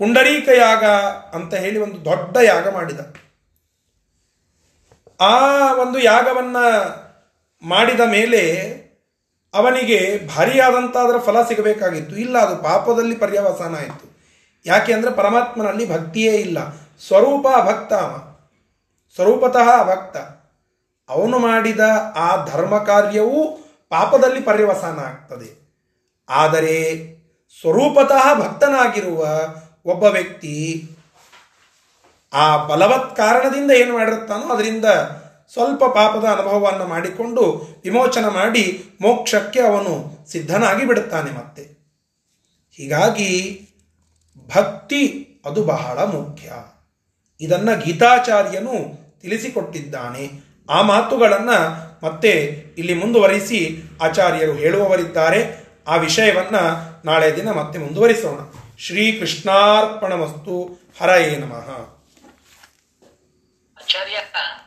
ಪುಂಡರೀಕ 0.00 0.48
ಯಾಗ 0.48 0.84
ಅಂತ 1.34 1.54
ಹೇಳಿ 1.54 1.78
ಒಂದು 1.78 2.04
ದೊಡ್ಡ 2.04 2.36
ಯಾಗ 2.36 2.68
ಮಾಡಿದ. 2.68 3.00
ಆ 5.20 5.34
ಒಂದು 5.74 5.98
ಯಾಗವನ್ನ 5.98 6.56
ಮಾಡಿದ 7.62 8.00
ಮೇಲೆ 8.00 8.42
ಅವನಿಗೆ 9.54 10.28
ಭಾರಿಯಾದಂಥ 10.36 10.96
ಅದರ 10.96 11.18
ಫಲ 11.18 11.42
ಸಿಗಬೇಕಾಗಿತ್ತು. 11.42 12.16
ಇಲ್ಲ, 12.16 12.38
ಅದು 12.38 12.56
ಪಾಪದಲ್ಲಿ 12.56 13.16
ಪರ್ಯವಸಾನ 13.16 13.76
ಆಯಿತು. 13.76 14.18
ಯಾಕೆ 14.66 14.92
ಅಂದರೆ 14.92 15.12
ಪರಮಾತ್ಮನಲ್ಲಿ 15.12 15.90
ಭಕ್ತಿಯೇ 15.90 16.34
ಇಲ್ಲ. 16.36 16.58
ಸ್ವರೂಪ 17.06 17.46
ಅಭಕ್ತ 17.56 17.92
ಅವ. 17.92 18.36
ಸ್ವರೂಪತಃ 19.14 19.80
ಅಭಕ್ತ 19.80 20.16
ಅವನು 21.10 21.38
ಮಾಡಿದ 21.38 21.80
ಆ 22.16 22.44
ಧರ್ಮ 22.44 22.78
ಕಾರ್ಯವೂ 22.78 23.58
ಪಾಪದಲ್ಲಿ 23.88 24.40
ಪರ್ಯವಸಾನ 24.40 24.98
ಆಗ್ತದೆ. 24.98 25.60
ಆದರೆ 26.28 26.76
ಸ್ವರೂಪತಃ 27.60 28.34
ಭಕ್ತನಾಗಿರುವ 28.34 29.26
ಒಬ್ಬ 29.86 30.04
ವ್ಯಕ್ತಿ 30.04 30.88
ಆ 32.32 32.66
ಬಲವತ್ 32.66 33.16
ಕಾರಣದಿಂದ 33.16 33.70
ಏನು 33.70 33.92
ಮಾಡಿರುತ್ತಾನೋ 33.92 34.54
ಅದರಿಂದ 34.54 34.84
ಸ್ವಲ್ಪ 35.52 35.84
ಪಾಪದ 35.84 36.24
ಅನುಭವವನ್ನು 36.24 36.86
ಮಾಡಿಕೊಂಡು 36.86 37.68
ವಿಮೋಚನ 37.84 38.28
ಮಾಡಿ 38.28 38.84
ಮೋಕ್ಷಕ್ಕೆ 39.00 39.60
ಅವನು 39.60 40.18
ಸಿದ್ಧನಾಗಿ 40.30 40.86
ಬಿಡುತ್ತಾನೆ 40.86 41.30
ಮತ್ತೆ. 41.30 41.62
ಹೀಗಾಗಿ 42.72 43.60
ಭಕ್ತಿ 44.56 45.26
ಅದು 45.44 45.64
ಬಹಳ 45.64 45.98
ಮುಖ್ಯ. 45.98 46.52
ಇದನ್ನು 47.40 47.80
ಗೀತಾಚಾರ್ಯನು 47.80 49.00
ತಿಳಿಸಿಕೊಟ್ಟಿದ್ದಾನೆ. 49.20 50.30
ಆ 50.70 50.82
ಮಾತುಗಳನ್ನು 50.82 51.90
ಮತ್ತೆ 52.06 52.30
ಇಲ್ಲಿ 52.78 52.94
ಮುಂದುವರಿಸಿ 52.94 53.82
ಆಚಾರ್ಯರು 54.02 54.52
ಹೇಳುವವರಿದ್ದಾರೆ. 54.52 55.64
ಆ 55.88 55.96
ವಿಷಯವನ್ನು 55.96 56.80
ನಾಳೆ 57.04 57.36
ದಿನ 57.36 57.50
ಮತ್ತೆ 57.50 57.78
ಮುಂದುವರಿಸೋಣ. 57.78 58.59
ಶ್ರೀ 58.80 59.18
ಕೃಷ್ಣಾರ್ಪಣ 59.18 60.12
ವಸ್ತು 60.12 60.54
ಹರಯೇ 61.00 61.36
ನಮಃ. 61.36 61.68
ಆಚಾರ್ಯ 63.80 64.16